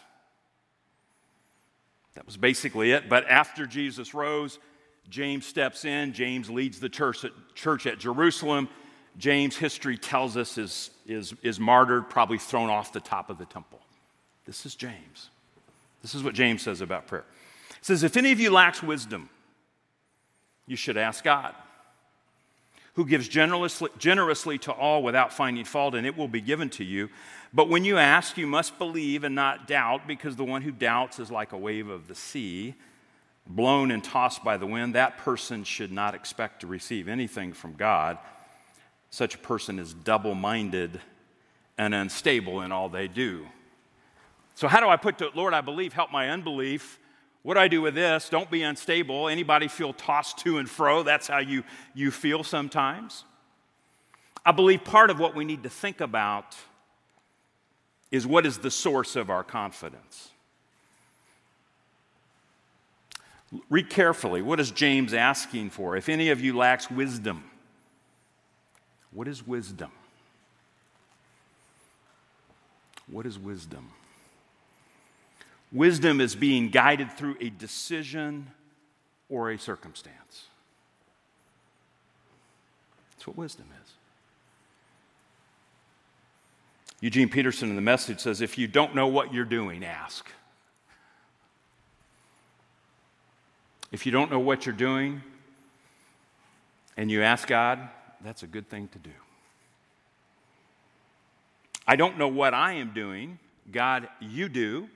That 2.15 2.25
was 2.25 2.37
basically 2.37 2.93
it. 2.93 3.07
But 3.07 3.29
after 3.29 3.67
Jesus 3.67 4.15
rose, 4.15 4.57
James 5.09 5.45
steps 5.45 5.85
in. 5.85 6.13
James 6.13 6.49
leads 6.49 6.79
the 6.79 6.89
church 6.89 7.23
at, 7.23 7.33
church 7.53 7.85
at 7.85 7.99
Jerusalem. 7.99 8.67
James' 9.19 9.57
history 9.57 9.99
tells 9.99 10.37
us 10.37 10.57
is, 10.57 10.89
is, 11.05 11.35
is 11.43 11.59
martyred, 11.59 12.09
probably 12.09 12.39
thrown 12.39 12.71
off 12.71 12.93
the 12.93 12.99
top 12.99 13.29
of 13.29 13.37
the 13.37 13.45
temple. 13.45 13.79
This 14.45 14.65
is 14.65 14.75
James. 14.75 15.29
This 16.01 16.15
is 16.15 16.23
what 16.23 16.33
James 16.33 16.61
says 16.61 16.81
about 16.81 17.07
prayer. 17.07 17.25
It 17.69 17.85
says, 17.85 18.03
If 18.03 18.17
any 18.17 18.31
of 18.31 18.39
you 18.39 18.51
lacks 18.51 18.81
wisdom, 18.81 19.29
you 20.67 20.75
should 20.75 20.97
ask 20.97 21.23
God, 21.23 21.53
who 22.95 23.05
gives 23.05 23.27
generously, 23.27 23.89
generously 23.97 24.57
to 24.59 24.71
all 24.71 25.03
without 25.03 25.31
finding 25.31 25.65
fault, 25.65 25.95
and 25.95 26.05
it 26.05 26.17
will 26.17 26.27
be 26.27 26.41
given 26.41 26.69
to 26.71 26.83
you. 26.83 27.09
But 27.53 27.69
when 27.69 27.85
you 27.85 27.97
ask, 27.97 28.37
you 28.37 28.47
must 28.47 28.77
believe 28.77 29.23
and 29.23 29.35
not 29.35 29.67
doubt, 29.67 30.07
because 30.07 30.35
the 30.35 30.43
one 30.43 30.61
who 30.61 30.71
doubts 30.71 31.19
is 31.19 31.31
like 31.31 31.51
a 31.51 31.57
wave 31.57 31.89
of 31.89 32.07
the 32.07 32.15
sea, 32.15 32.75
blown 33.47 33.91
and 33.91 34.03
tossed 34.03 34.43
by 34.43 34.57
the 34.57 34.65
wind. 34.65 34.95
That 34.95 35.17
person 35.17 35.63
should 35.63 35.91
not 35.91 36.15
expect 36.15 36.61
to 36.61 36.67
receive 36.67 37.07
anything 37.07 37.53
from 37.53 37.73
God. 37.73 38.17
Such 39.09 39.35
a 39.35 39.39
person 39.39 39.79
is 39.79 39.93
double 39.93 40.35
minded 40.35 41.01
and 41.77 41.93
unstable 41.93 42.61
in 42.61 42.71
all 42.71 42.89
they 42.89 43.07
do. 43.07 43.45
So, 44.55 44.67
how 44.67 44.79
do 44.79 44.87
I 44.87 44.97
put 44.97 45.17
to 45.19 45.29
Lord, 45.33 45.53
I 45.53 45.61
believe, 45.61 45.93
help 45.93 46.11
my 46.11 46.29
unbelief? 46.29 46.99
What 47.43 47.55
do 47.55 47.59
I 47.59 47.67
do 47.67 47.81
with 47.81 47.95
this? 47.95 48.29
Don't 48.29 48.51
be 48.51 48.61
unstable. 48.61 49.27
Anybody 49.27 49.67
feel 49.67 49.93
tossed 49.93 50.37
to 50.39 50.59
and 50.59 50.69
fro? 50.69 51.01
That's 51.03 51.27
how 51.27 51.39
you, 51.39 51.63
you 51.95 52.11
feel 52.11 52.43
sometimes. 52.43 53.25
I 54.45 54.51
believe 54.51 54.83
part 54.83 55.09
of 55.09 55.19
what 55.19 55.35
we 55.35 55.45
need 55.45 55.63
to 55.63 55.69
think 55.69 56.01
about 56.01 56.55
is 58.11 58.27
what 58.27 58.45
is 58.45 58.59
the 58.59 58.71
source 58.71 59.15
of 59.15 59.29
our 59.29 59.43
confidence. 59.43 60.29
Read 63.69 63.89
carefully. 63.89 64.41
What 64.41 64.59
is 64.59 64.71
James 64.71 65.13
asking 65.13 65.71
for? 65.71 65.97
If 65.97 66.09
any 66.09 66.29
of 66.29 66.41
you 66.41 66.55
lacks 66.55 66.89
wisdom, 66.89 67.43
what 69.11 69.27
is 69.27 69.45
wisdom? 69.45 69.91
What 73.07 73.25
is 73.25 73.37
wisdom? 73.37 73.89
Wisdom 75.71 76.19
is 76.19 76.35
being 76.35 76.69
guided 76.69 77.11
through 77.11 77.37
a 77.39 77.49
decision 77.49 78.47
or 79.29 79.51
a 79.51 79.57
circumstance. 79.57 80.45
That's 83.11 83.27
what 83.27 83.37
wisdom 83.37 83.67
is. 83.83 83.91
Eugene 86.99 87.29
Peterson 87.29 87.69
in 87.69 87.75
the 87.75 87.81
message 87.81 88.19
says 88.19 88.41
if 88.41 88.57
you 88.57 88.67
don't 88.67 88.93
know 88.93 89.07
what 89.07 89.33
you're 89.33 89.45
doing, 89.45 89.83
ask. 89.83 90.29
If 93.91 94.05
you 94.05 94.11
don't 94.11 94.29
know 94.29 94.39
what 94.39 94.65
you're 94.65 94.75
doing 94.75 95.21
and 96.97 97.09
you 97.09 97.23
ask 97.23 97.47
God, 97.47 97.79
that's 98.23 98.43
a 98.43 98.47
good 98.47 98.69
thing 98.69 98.87
to 98.89 98.99
do. 98.99 99.09
I 101.87 101.95
don't 101.95 102.17
know 102.17 102.27
what 102.27 102.53
I 102.53 102.73
am 102.73 102.91
doing. 102.93 103.39
God, 103.71 104.07
you 104.19 104.49
do 104.49 104.89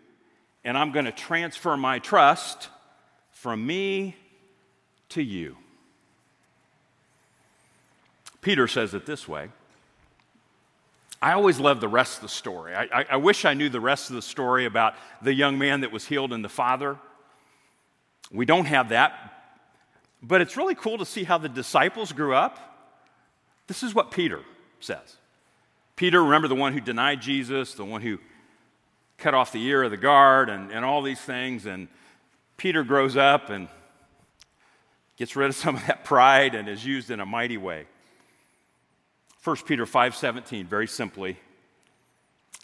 and 0.65 0.75
I'm 0.75 0.91
going 0.91 1.05
to 1.05 1.11
transfer 1.11 1.77
my 1.77 1.99
trust 1.99 2.69
from 3.29 3.65
me 3.65 4.15
to 5.09 5.21
you. 5.21 5.55
Peter 8.41 8.67
says 8.67 8.93
it 8.95 9.05
this 9.05 9.27
way. 9.27 9.49
I 11.21 11.33
always 11.33 11.59
love 11.59 11.81
the 11.81 11.87
rest 11.87 12.17
of 12.17 12.21
the 12.23 12.29
story. 12.29 12.75
I, 12.75 12.83
I, 12.83 13.05
I, 13.11 13.15
wish 13.15 13.45
I 13.45 13.53
knew 13.53 13.69
the 13.69 13.79
rest 13.79 14.09
of 14.09 14.15
the 14.15 14.21
story 14.21 14.65
about 14.65 14.95
the 15.21 15.33
young 15.33 15.57
man 15.57 15.81
that 15.81 15.91
was 15.91 16.05
healed 16.05 16.33
and 16.33 16.43
the 16.43 16.49
father. 16.49 16.97
We 18.31 18.45
don't 18.45 18.65
have 18.65 18.89
that. 18.89 19.33
But 20.21 20.41
it's 20.41 20.57
really 20.57 20.75
cool 20.75 20.97
to 20.97 21.05
see 21.05 21.23
how 21.23 21.37
the 21.37 21.49
disciples 21.49 22.11
grew 22.11 22.35
up. 22.35 22.59
This 23.67 23.83
is 23.83 23.95
what 23.95 24.11
Peter 24.11 24.41
says. 24.79 25.17
Peter, 25.95 26.23
remember 26.23 26.47
the 26.47 26.55
one 26.55 26.73
who 26.73 26.81
denied 26.81 27.21
Jesus, 27.21 27.73
the 27.75 27.85
one 27.85 28.01
who 28.01 28.19
cut 29.17 29.33
off 29.33 29.51
the 29.51 29.63
ear 29.63 29.83
of 29.83 29.91
the 29.91 29.97
guard 29.97 30.49
and, 30.49 30.71
and 30.71 30.83
all 30.83 31.01
these 31.01 31.21
things. 31.21 31.65
And 31.65 31.87
Peter 32.57 32.83
grows 32.83 33.17
up 33.17 33.49
and 33.49 33.67
gets 35.17 35.35
rid 35.35 35.49
of 35.49 35.55
some 35.63 35.75
of 35.75 35.85
that 35.87 36.03
pride 36.03 36.55
and 36.55 36.67
is 36.67 36.85
used 36.85 37.11
in 37.11 37.19
a 37.19 37.25
mighty 37.25 37.57
way. 37.57 37.85
1 39.43 39.57
Peter 39.65 39.85
5:17 39.85 40.65
very 40.65 40.87
simply 40.87 41.37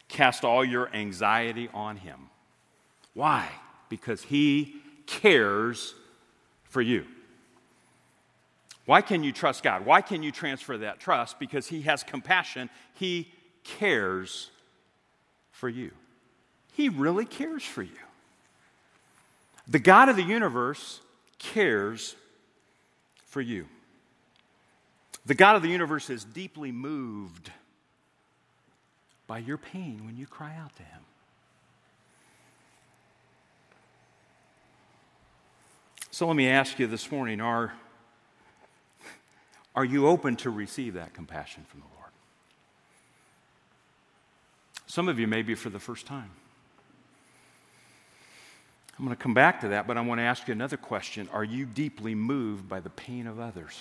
cast 0.08 0.44
all 0.44 0.66
your 0.66 0.94
anxiety 0.94 1.70
on 1.74 1.96
him. 1.96 2.30
Why? 3.14 3.48
Because 3.88 4.24
he 4.24 4.82
cares 5.06 5.94
for 6.64 6.82
you. 6.82 7.06
Why 8.86 9.02
can 9.02 9.24
you 9.24 9.32
trust 9.32 9.64
God? 9.64 9.86
Why 9.86 10.02
can 10.02 10.24
you 10.24 10.32
transfer 10.32 10.78
that 10.80 11.00
trust? 11.00 11.40
Because 11.40 11.68
He 11.68 11.84
has 11.84 12.04
compassion. 12.04 12.70
He 12.96 13.32
cares 13.64 14.50
for 15.52 15.70
you. 15.70 15.92
He 16.82 16.90
really 16.90 17.26
cares 17.26 17.62
for 17.62 17.84
you. 17.84 17.92
The 19.68 19.78
God 19.78 20.10
of 20.10 20.16
the 20.16 20.24
universe 20.24 21.00
cares 21.38 22.16
for 23.28 23.40
you. 23.40 23.68
The 25.28 25.36
God 25.36 25.56
of 25.56 25.62
the 25.62 25.70
universe 25.70 26.10
is 26.10 26.24
deeply 26.24 26.72
moved 26.72 27.52
by 29.28 29.38
your 29.38 29.60
pain 29.60 30.02
when 30.08 30.18
you 30.18 30.26
cry 30.26 30.56
out 30.60 30.76
to 30.78 30.82
Him. 30.82 31.02
So 36.10 36.26
let 36.26 36.36
me 36.36 36.48
ask 36.48 36.80
you 36.80 36.88
this 36.88 37.12
morning 37.12 37.42
are, 37.42 37.74
are 39.76 39.86
you 39.86 40.08
open 40.08 40.36
to 40.38 40.50
receive 40.50 40.96
that 40.96 41.14
compassion 41.14 41.64
from 41.70 41.82
the 41.82 41.86
Lord? 41.96 42.10
Some 44.88 45.08
of 45.08 45.20
you 45.20 45.28
may 45.28 45.44
be 45.44 45.54
for 45.54 45.70
the 45.70 45.78
first 45.80 46.08
time. 46.08 46.32
I'm 48.98 49.06
going 49.06 49.16
to 49.16 49.22
come 49.22 49.34
back 49.34 49.62
to 49.62 49.70
that, 49.70 49.88
but 49.88 49.98
I 49.98 50.02
want 50.02 50.20
to 50.20 50.24
ask 50.24 50.48
you 50.48 50.52
another 50.52 50.78
question. 50.78 51.28
Are 51.34 51.44
you 51.44 51.66
deeply 51.66 52.14
moved 52.14 52.70
by 52.70 52.80
the 52.80 52.90
pain 52.90 53.26
of 53.26 53.40
others? 53.40 53.78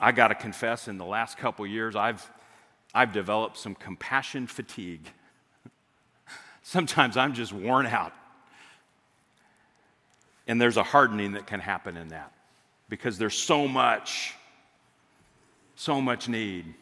I 0.00 0.12
got 0.12 0.28
to 0.28 0.34
confess, 0.34 0.88
in 0.88 0.98
the 0.98 1.04
last 1.04 1.38
couple 1.38 1.66
years, 1.66 1.96
I've, 1.96 2.28
I've 2.94 3.12
developed 3.12 3.56
some 3.56 3.74
compassion 3.74 4.46
fatigue. 4.46 5.08
Sometimes 6.62 7.16
I'm 7.16 7.32
just 7.32 7.52
worn 7.52 7.86
out. 7.86 8.12
And 10.46 10.60
there's 10.60 10.76
a 10.76 10.82
hardening 10.82 11.32
that 11.32 11.46
can 11.46 11.60
happen 11.60 11.96
in 11.96 12.08
that 12.08 12.32
because 12.88 13.16
there's 13.16 13.38
so 13.38 13.66
much, 13.66 14.34
so 15.76 16.00
much 16.00 16.28
need. 16.28 16.74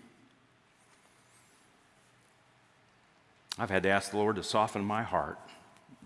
I've 3.58 3.70
had 3.70 3.82
to 3.82 3.88
ask 3.90 4.10
the 4.10 4.16
Lord 4.16 4.36
to 4.36 4.42
soften 4.42 4.84
my 4.84 5.02
heart, 5.02 5.38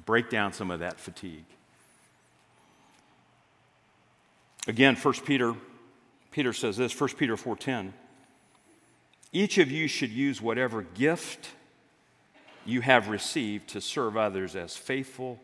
break 0.05 0.31
down 0.31 0.53
some 0.53 0.71
of 0.71 0.81
that 0.81 0.99
fatigue. 0.99 1.45
Again, 4.67 4.97
1 4.97 5.15
Peter, 5.25 5.55
Peter 6.33 6.53
says 6.53 6.77
this, 6.77 6.93
1 6.93 7.17
Peter 7.17 7.37
4:10. 7.37 7.93
Each 9.33 9.59
of 9.59 9.71
you 9.71 9.87
should 9.87 10.11
use 10.11 10.41
whatever 10.41 10.83
gift 10.83 11.51
you 12.65 12.81
have 12.81 13.09
received 13.09 13.69
to 13.69 13.81
serve 13.81 14.17
others 14.17 14.57
as 14.57 14.77
faithful 14.77 15.39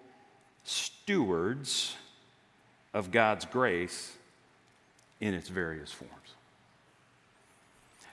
stewards 0.64 1.96
of 2.92 3.10
God's 3.10 3.44
grace 3.44 4.16
in 5.20 5.34
its 5.34 5.48
various 5.48 5.92
forms. 5.92 6.12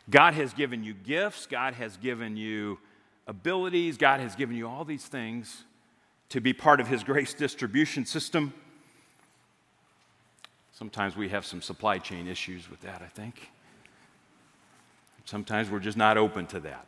God 0.10 0.34
has 0.36 0.54
given 0.54 0.84
you 0.84 0.94
gifts, 0.94 1.48
God 1.48 1.74
has 1.74 1.98
given 1.98 2.38
you 2.38 2.80
abilities, 3.30 3.96
God 3.96 4.20
has 4.20 4.36
given 4.36 4.56
you 4.56 4.68
all 4.68 4.84
these 4.84 5.06
things 5.06 5.64
to 6.30 6.42
be 6.42 6.52
part 6.52 6.82
of 6.82 6.88
His 6.88 7.04
grace 7.04 7.34
distribution 7.34 8.06
system. 8.06 8.54
Sometimes 10.74 11.16
we 11.16 11.30
have 11.30 11.46
some 11.46 11.62
supply 11.62 12.00
chain 12.00 12.28
issues 12.28 12.70
with 12.70 12.82
that, 12.82 13.02
I 13.02 13.08
think. 13.08 13.52
Sometimes 15.26 15.70
we're 15.70 15.80
just 15.80 15.98
not 15.98 16.18
open 16.18 16.48
to 16.48 16.60
that. 16.62 16.88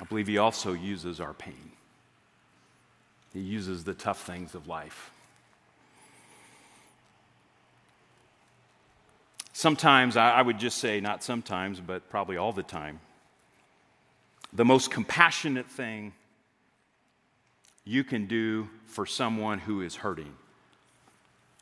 I 0.00 0.04
believe 0.04 0.26
He 0.26 0.36
also 0.36 0.74
uses 0.74 1.18
our 1.18 1.32
pain, 1.32 1.72
He 3.32 3.40
uses 3.40 3.84
the 3.84 3.94
tough 3.94 4.22
things 4.24 4.54
of 4.54 4.68
life. 4.68 5.10
Sometimes, 9.58 10.16
I 10.16 10.40
would 10.40 10.60
just 10.60 10.78
say, 10.78 11.00
not 11.00 11.24
sometimes, 11.24 11.80
but 11.80 12.08
probably 12.10 12.36
all 12.36 12.52
the 12.52 12.62
time, 12.62 13.00
the 14.52 14.64
most 14.64 14.88
compassionate 14.88 15.66
thing 15.66 16.12
you 17.84 18.04
can 18.04 18.26
do 18.26 18.68
for 18.86 19.04
someone 19.04 19.58
who 19.58 19.80
is 19.80 19.96
hurting 19.96 20.32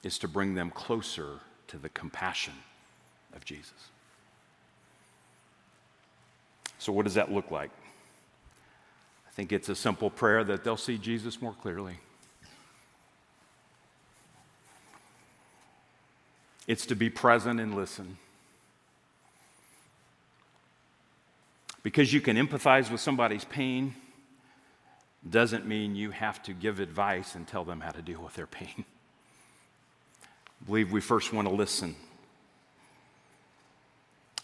is 0.03 0.19
to 0.19 0.29
bring 0.29 0.55
them 0.55 0.69
closer 0.71 1.41
to 1.69 1.79
the 1.79 1.89
compassion 1.89 2.53
of 3.35 3.47
Jesus. 3.47 3.89
So, 6.79 6.93
what 6.93 7.07
does 7.07 7.15
that 7.15 7.33
look 7.33 7.51
like? 7.51 7.71
I 9.27 9.31
think 9.31 9.53
it's 9.53 9.71
a 9.71 9.75
simple 9.75 10.11
prayer 10.11 10.45
that 10.45 10.65
they'll 10.65 10.77
see 10.77 10.99
Jesus 10.99 11.41
more 11.41 11.55
clearly. 11.63 11.97
It's 16.67 16.87
to 16.87 16.97
be 16.97 17.11
present 17.11 17.61
and 17.61 17.75
listen. 17.75 18.19
Because 21.83 22.13
you 22.13 22.21
can 22.21 22.37
empathize 22.37 22.91
with 22.91 23.01
somebody's 23.01 23.45
pain 23.45 23.95
doesn't 25.29 25.67
mean 25.67 25.95
you 25.95 26.11
have 26.11 26.43
to 26.45 26.53
give 26.53 26.81
advice 26.81 27.35
and 27.35 27.47
tell 27.47 27.65
them 27.65 27.81
how 27.81 27.91
to 27.91 28.03
deal 28.03 28.21
with 28.21 28.35
their 28.35 28.47
pain. 28.47 28.85
I 30.25 30.65
believe 30.67 30.93
we 30.93 31.01
first 31.01 31.33
want 31.33 31.49
to 31.49 31.55
listen. 31.55 31.95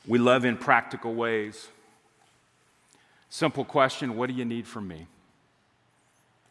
We 0.07 0.19
love 0.19 0.45
in 0.45 0.57
practical 0.57 1.15
ways. 1.15 1.69
Simple 3.31 3.65
question 3.65 4.17
What 4.17 4.29
do 4.29 4.35
you 4.35 4.45
need 4.45 4.67
from 4.67 4.89
me? 4.89 5.07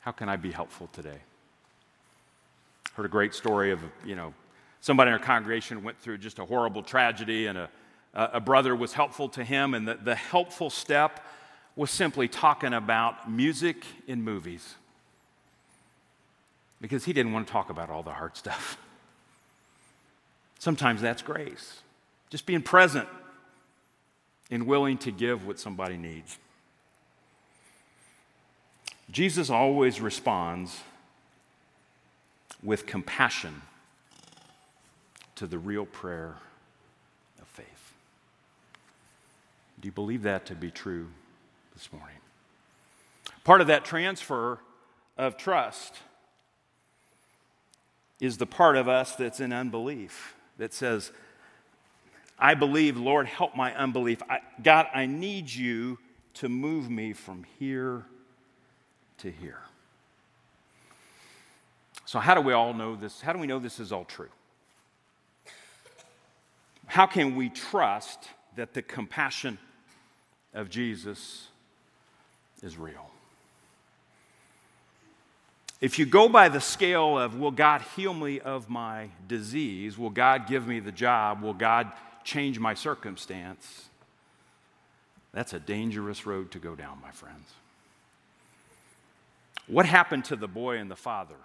How 0.01 0.11
can 0.11 0.29
I 0.29 0.35
be 0.35 0.51
helpful 0.51 0.89
today? 0.93 1.19
Heard 2.95 3.05
a 3.05 3.09
great 3.09 3.33
story 3.33 3.71
of, 3.71 3.79
you 4.03 4.15
know, 4.15 4.33
somebody 4.81 5.09
in 5.09 5.13
our 5.13 5.19
congregation 5.19 5.83
went 5.83 5.99
through 5.99 6.17
just 6.17 6.39
a 6.39 6.45
horrible 6.45 6.83
tragedy, 6.83 7.45
and 7.45 7.57
a, 7.57 7.69
a 8.13 8.39
brother 8.39 8.75
was 8.75 8.93
helpful 8.93 9.29
to 9.29 9.43
him, 9.43 9.73
and 9.73 9.87
the, 9.87 9.95
the 9.95 10.15
helpful 10.15 10.69
step 10.69 11.23
was 11.75 11.89
simply 11.89 12.27
talking 12.27 12.73
about 12.73 13.31
music 13.31 13.85
in 14.07 14.21
movies 14.21 14.75
because 16.81 17.05
he 17.05 17.13
didn't 17.13 17.31
want 17.31 17.47
to 17.47 17.53
talk 17.53 17.69
about 17.69 17.89
all 17.89 18.03
the 18.03 18.11
hard 18.11 18.35
stuff. 18.35 18.77
Sometimes 20.59 21.01
that's 21.01 21.21
grace, 21.21 21.81
just 22.29 22.45
being 22.45 22.61
present 22.61 23.07
and 24.49 24.67
willing 24.67 24.97
to 24.97 25.11
give 25.11 25.47
what 25.47 25.59
somebody 25.59 25.95
needs. 25.95 26.37
Jesus 29.09 29.49
always 29.49 30.01
responds 30.01 30.81
with 32.63 32.85
compassion 32.85 33.61
to 35.41 35.47
the 35.47 35.57
real 35.57 35.87
prayer 35.87 36.35
of 37.41 37.47
faith. 37.47 37.93
Do 39.79 39.87
you 39.87 39.91
believe 39.91 40.21
that 40.21 40.45
to 40.45 40.53
be 40.53 40.69
true 40.69 41.07
this 41.73 41.91
morning? 41.91 42.17
Part 43.43 43.59
of 43.59 43.65
that 43.65 43.83
transfer 43.83 44.59
of 45.17 45.37
trust 45.37 45.95
is 48.19 48.37
the 48.37 48.45
part 48.45 48.75
of 48.75 48.87
us 48.87 49.15
that's 49.15 49.39
in 49.39 49.51
unbelief 49.51 50.35
that 50.59 50.75
says, 50.75 51.11
I 52.37 52.53
believe, 52.53 52.97
Lord, 52.97 53.25
help 53.25 53.55
my 53.55 53.73
unbelief. 53.73 54.21
I, 54.29 54.41
God, 54.61 54.85
I 54.93 55.07
need 55.07 55.49
you 55.49 55.97
to 56.35 56.49
move 56.49 56.87
me 56.87 57.13
from 57.13 57.47
here 57.57 58.05
to 59.17 59.31
here. 59.31 59.61
So, 62.05 62.19
how 62.19 62.35
do 62.35 62.41
we 62.41 62.53
all 62.53 62.75
know 62.75 62.95
this? 62.95 63.21
How 63.21 63.33
do 63.33 63.39
we 63.39 63.47
know 63.47 63.57
this 63.57 63.79
is 63.79 63.91
all 63.91 64.05
true? 64.05 64.29
How 66.91 67.05
can 67.05 67.37
we 67.37 67.47
trust 67.47 68.27
that 68.57 68.73
the 68.73 68.81
compassion 68.81 69.57
of 70.53 70.69
Jesus 70.69 71.47
is 72.61 72.77
real? 72.77 73.09
If 75.79 75.97
you 75.97 76.05
go 76.05 76.27
by 76.27 76.49
the 76.49 76.59
scale 76.59 77.17
of, 77.17 77.39
will 77.39 77.51
God 77.51 77.81
heal 77.95 78.13
me 78.13 78.41
of 78.41 78.69
my 78.69 79.07
disease? 79.25 79.97
Will 79.97 80.09
God 80.09 80.47
give 80.47 80.67
me 80.67 80.81
the 80.81 80.91
job? 80.91 81.41
Will 81.41 81.53
God 81.53 81.89
change 82.25 82.59
my 82.59 82.73
circumstance? 82.73 83.87
That's 85.31 85.53
a 85.53 85.61
dangerous 85.61 86.25
road 86.25 86.51
to 86.51 86.59
go 86.59 86.75
down, 86.75 86.99
my 87.01 87.11
friends. 87.11 87.47
What 89.67 89.85
happened 89.85 90.25
to 90.25 90.35
the 90.35 90.49
boy 90.49 90.75
and 90.75 90.91
the 90.91 90.97
father? 90.97 91.37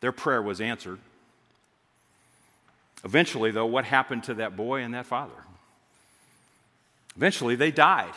Their 0.00 0.12
prayer 0.12 0.42
was 0.42 0.60
answered. 0.60 0.98
Eventually, 3.04 3.50
though, 3.50 3.66
what 3.66 3.84
happened 3.84 4.24
to 4.24 4.34
that 4.34 4.56
boy 4.56 4.82
and 4.82 4.94
that 4.94 5.06
father? 5.06 5.32
Eventually, 7.16 7.56
they 7.56 7.70
died. 7.70 8.12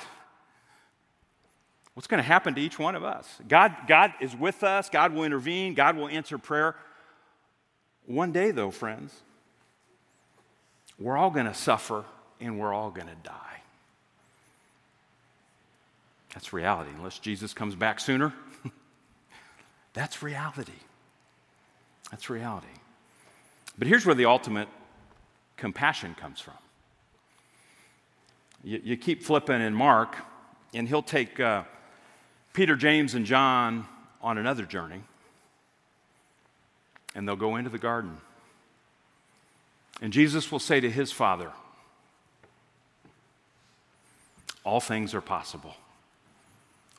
What's 1.93 2.07
going 2.07 2.23
to 2.23 2.27
happen 2.27 2.55
to 2.55 2.61
each 2.61 2.79
one 2.79 2.95
of 2.95 3.03
us? 3.03 3.27
God, 3.47 3.75
God 3.87 4.13
is 4.21 4.35
with 4.35 4.63
us, 4.63 4.89
God 4.89 5.13
will 5.13 5.25
intervene, 5.25 5.73
God 5.73 5.97
will 5.97 6.07
answer 6.07 6.37
prayer. 6.37 6.75
One 8.05 8.31
day, 8.31 8.51
though, 8.51 8.71
friends, 8.71 9.13
we're 10.97 11.17
all 11.17 11.29
going 11.29 11.45
to 11.45 11.53
suffer 11.53 12.05
and 12.39 12.59
we're 12.59 12.73
all 12.73 12.89
going 12.89 13.07
to 13.07 13.15
die. 13.23 13.61
That's 16.33 16.53
reality. 16.53 16.91
Unless 16.95 17.19
Jesus 17.19 17.53
comes 17.53 17.75
back 17.75 17.99
sooner, 17.99 18.33
that's 19.93 20.23
reality. 20.23 20.71
That's 22.11 22.29
reality. 22.29 22.67
But 23.79 23.87
here's 23.87 24.05
where 24.05 24.13
the 24.13 24.25
ultimate 24.25 24.67
compassion 25.55 26.13
comes 26.13 26.41
from. 26.41 26.53
You, 28.61 28.81
you 28.83 28.97
keep 28.97 29.23
flipping 29.23 29.61
in 29.61 29.73
Mark, 29.73 30.17
and 30.73 30.87
he'll 30.87 31.01
take 31.01 31.39
uh, 31.39 31.63
Peter, 32.51 32.75
James, 32.75 33.15
and 33.15 33.25
John 33.25 33.87
on 34.21 34.37
another 34.37 34.65
journey, 34.65 35.01
and 37.15 37.25
they'll 37.25 37.37
go 37.37 37.55
into 37.55 37.69
the 37.69 37.77
garden. 37.77 38.17
And 40.01 40.11
Jesus 40.11 40.51
will 40.51 40.59
say 40.59 40.81
to 40.81 40.91
his 40.91 41.13
father, 41.13 41.51
All 44.65 44.81
things 44.81 45.13
are 45.13 45.21
possible. 45.21 45.73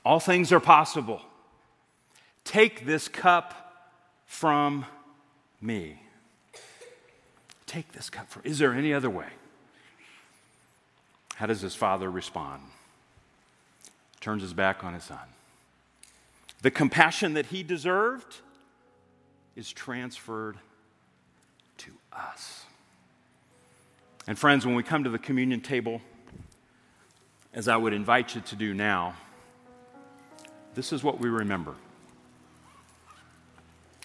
All 0.02 0.18
things 0.18 0.50
are 0.50 0.60
possible. 0.60 1.20
Take 2.44 2.86
this 2.86 3.06
cup 3.06 3.92
from 4.26 4.86
me. 5.60 5.99
Take 7.70 7.92
this 7.92 8.10
cup 8.10 8.28
from. 8.28 8.42
Is 8.44 8.58
there 8.58 8.74
any 8.74 8.92
other 8.92 9.08
way? 9.08 9.28
How 11.36 11.46
does 11.46 11.60
his 11.60 11.76
father 11.76 12.10
respond? 12.10 12.62
Turns 14.20 14.42
his 14.42 14.52
back 14.52 14.82
on 14.82 14.92
his 14.92 15.04
son. 15.04 15.20
The 16.62 16.72
compassion 16.72 17.34
that 17.34 17.46
he 17.46 17.62
deserved 17.62 18.38
is 19.54 19.70
transferred 19.70 20.56
to 21.78 21.92
us. 22.12 22.64
And, 24.26 24.36
friends, 24.36 24.66
when 24.66 24.74
we 24.74 24.82
come 24.82 25.04
to 25.04 25.10
the 25.10 25.16
communion 25.16 25.60
table, 25.60 26.02
as 27.54 27.68
I 27.68 27.76
would 27.76 27.92
invite 27.92 28.34
you 28.34 28.40
to 28.40 28.56
do 28.56 28.74
now, 28.74 29.14
this 30.74 30.92
is 30.92 31.04
what 31.04 31.20
we 31.20 31.28
remember. 31.28 31.76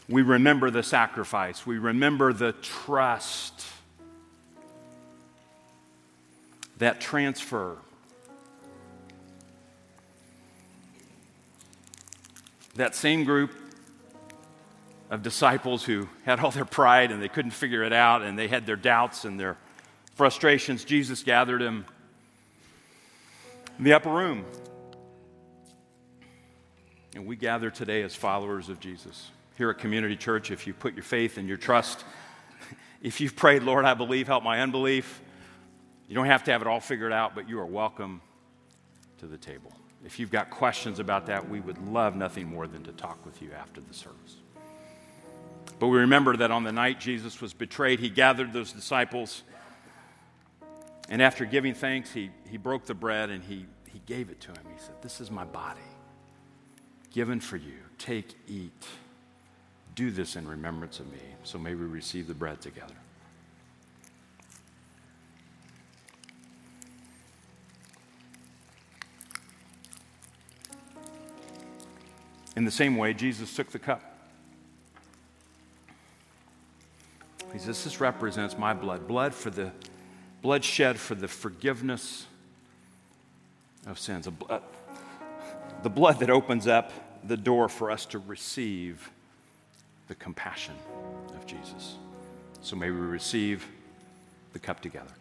We 0.08 0.22
remember 0.22 0.70
the 0.70 0.84
sacrifice, 0.84 1.66
we 1.66 1.80
remember 1.80 2.32
the 2.32 2.54
trust, 2.54 3.66
that 6.78 7.02
transfer. 7.02 7.78
That 12.76 12.94
same 12.94 13.24
group 13.24 13.52
of 15.10 15.24
disciples 15.24 15.84
who 15.84 16.10
had 16.26 16.40
all 16.40 16.52
their 16.52 16.66
pride 16.66 17.12
and 17.12 17.22
they 17.22 17.30
couldn't 17.30 17.52
figure 17.52 17.84
it 17.84 17.94
out 17.94 18.22
and 18.22 18.38
they 18.38 18.48
had 18.48 18.66
their 18.66 18.76
doubts 18.76 19.26
and 19.26 19.40
their 19.40 19.58
frustrations, 20.16 20.84
Jesus 20.84 21.24
gathered 21.24 21.62
them 21.62 21.86
in 23.78 23.86
the 23.86 23.94
upper 23.94 24.10
room. 24.10 24.46
And 27.16 27.26
we 27.26 27.38
gather 27.38 27.70
today 27.70 28.02
as 28.02 28.14
followers 28.14 28.68
of 28.68 28.80
Jesus. 28.80 29.32
Here 29.58 29.70
at 29.70 29.78
Community 29.78 30.16
Church, 30.16 30.52
if 30.52 30.68
you 30.68 30.74
put 30.74 30.94
your 30.94 31.04
faith 31.04 31.38
and 31.38 31.48
your 31.48 31.58
trust, 31.58 32.04
if 33.02 33.22
you've 33.22 33.36
prayed, 33.36 33.64
Lord, 33.64 33.86
I 33.86 33.94
believe, 33.94 34.28
help 34.28 34.44
my 34.44 34.62
unbelief, 34.62 35.22
you 36.08 36.16
don't 36.16 36.26
have 36.26 36.44
to 36.46 36.52
have 36.52 36.62
it 36.62 36.68
all 36.68 36.80
figured 36.80 37.14
out, 37.14 37.36
but 37.36 37.50
you 37.50 37.60
are 37.60 37.66
welcome 37.66 38.22
to 39.20 39.28
the 39.28 39.38
table. 39.38 39.72
If 40.04 40.20
you've 40.20 40.32
got 40.32 40.50
questions 40.50 41.00
about 41.00 41.26
that, 41.28 41.50
we 41.50 41.60
would 41.60 41.78
love 41.88 42.16
nothing 42.16 42.48
more 42.48 42.68
than 42.68 42.84
to 42.84 42.92
talk 42.92 43.26
with 43.26 43.42
you 43.42 43.52
after 43.54 43.82
the 43.82 43.94
service. 43.94 44.38
But 45.80 45.88
we 45.88 46.00
remember 46.00 46.38
that 46.38 46.52
on 46.52 46.64
the 46.64 46.72
night 46.72 47.00
Jesus 47.00 47.42
was 47.42 47.54
betrayed, 47.54 48.00
he 48.00 48.10
gathered 48.10 48.54
those 48.54 48.72
disciples 48.72 49.44
and 51.10 51.22
after 51.22 51.46
giving 51.46 51.74
thanks, 51.74 52.12
he, 52.12 52.32
he 52.50 52.58
broke 52.58 52.86
the 52.86 52.94
bread 52.94 53.30
and 53.30 53.44
he, 53.44 53.66
he 53.92 54.02
gave 54.06 54.30
it 54.30 54.40
to 54.42 54.48
him. 54.52 54.64
He 54.74 54.80
said, 54.80 54.96
This 55.02 55.22
is 55.22 55.30
my 55.30 55.46
body 55.46 55.82
given 57.12 57.40
for 57.40 57.58
you. 57.58 57.78
Take, 57.98 58.36
eat. 58.48 58.88
Do 59.96 60.12
this 60.12 60.36
in 60.36 60.48
remembrance 60.48 61.00
of 61.00 61.12
me. 61.12 61.20
So 61.44 61.58
may 61.58 61.74
we 61.74 61.86
receive 61.86 62.28
the 62.28 62.34
bread 62.34 62.60
together. 62.62 62.94
In 72.58 72.64
the 72.64 72.72
same 72.72 72.98
way, 72.98 73.14
Jesus 73.14 73.54
took 73.56 73.70
the 73.72 73.80
cup. 73.80 74.02
He 77.52 77.60
says, 77.60 77.84
This 77.84 78.02
represents 78.02 78.58
my 78.58 78.74
blood, 78.74 79.08
blood 79.08 79.34
for 79.34 79.50
the 79.50 79.72
blood 80.42 80.64
shed 80.64 81.00
for 81.00 81.16
the 81.16 81.28
forgiveness 81.28 82.28
of 83.88 83.98
sins. 83.98 84.28
Uh, 84.28 84.60
the 85.84 85.90
blood 85.90 86.20
that 86.20 86.30
opens 86.30 86.68
up 86.68 86.92
the 87.24 87.38
door 87.38 87.68
for 87.68 87.90
us 87.92 88.06
to 88.08 88.20
receive 88.20 89.10
the 90.08 90.16
compassion 90.16 90.76
of 91.36 91.46
Jesus. 91.46 91.96
So 92.62 92.76
may 92.76 92.90
we 92.90 92.98
receive 92.98 93.68
the 94.54 94.60
cup 94.60 94.80
together. 94.82 95.12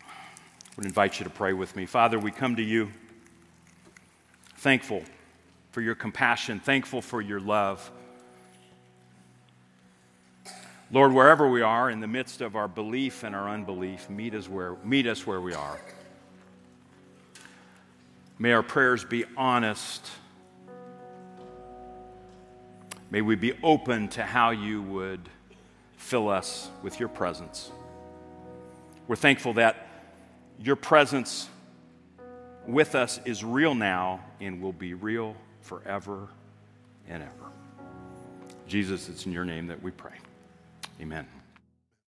I 0.00 0.76
would 0.76 0.86
invite 0.86 1.20
you 1.20 1.24
to 1.24 1.30
pray 1.30 1.52
with 1.52 1.76
me. 1.76 1.86
Father, 1.86 2.18
we 2.18 2.30
come 2.30 2.56
to 2.56 2.62
you 2.62 2.90
thankful 4.56 5.02
for 5.72 5.80
your 5.80 5.94
compassion, 5.94 6.60
thankful 6.60 7.02
for 7.02 7.20
your 7.20 7.40
love. 7.40 7.90
Lord, 10.90 11.12
wherever 11.12 11.48
we 11.48 11.62
are, 11.62 11.90
in 11.90 12.00
the 12.00 12.06
midst 12.06 12.40
of 12.40 12.56
our 12.56 12.68
belief 12.68 13.24
and 13.24 13.34
our 13.34 13.48
unbelief, 13.48 14.08
meet 14.08 14.34
us 14.34 14.48
where, 14.48 14.76
meet 14.84 15.06
us 15.06 15.26
where 15.26 15.40
we 15.40 15.52
are. 15.52 15.78
May 18.38 18.52
our 18.52 18.62
prayers 18.62 19.04
be 19.04 19.24
honest. 19.36 20.08
May 23.14 23.20
we 23.20 23.36
be 23.36 23.52
open 23.62 24.08
to 24.08 24.24
how 24.24 24.50
you 24.50 24.82
would 24.82 25.20
fill 25.96 26.28
us 26.28 26.68
with 26.82 26.98
your 26.98 27.08
presence. 27.08 27.70
We're 29.06 29.14
thankful 29.14 29.52
that 29.52 29.86
your 30.58 30.74
presence 30.74 31.48
with 32.66 32.96
us 32.96 33.20
is 33.24 33.44
real 33.44 33.76
now 33.76 34.24
and 34.40 34.60
will 34.60 34.72
be 34.72 34.94
real 34.94 35.36
forever 35.60 36.26
and 37.08 37.22
ever. 37.22 37.52
Jesus, 38.66 39.08
it's 39.08 39.26
in 39.26 39.32
your 39.32 39.44
name 39.44 39.68
that 39.68 39.80
we 39.80 39.92
pray. 39.92 40.16
Amen. 41.00 41.24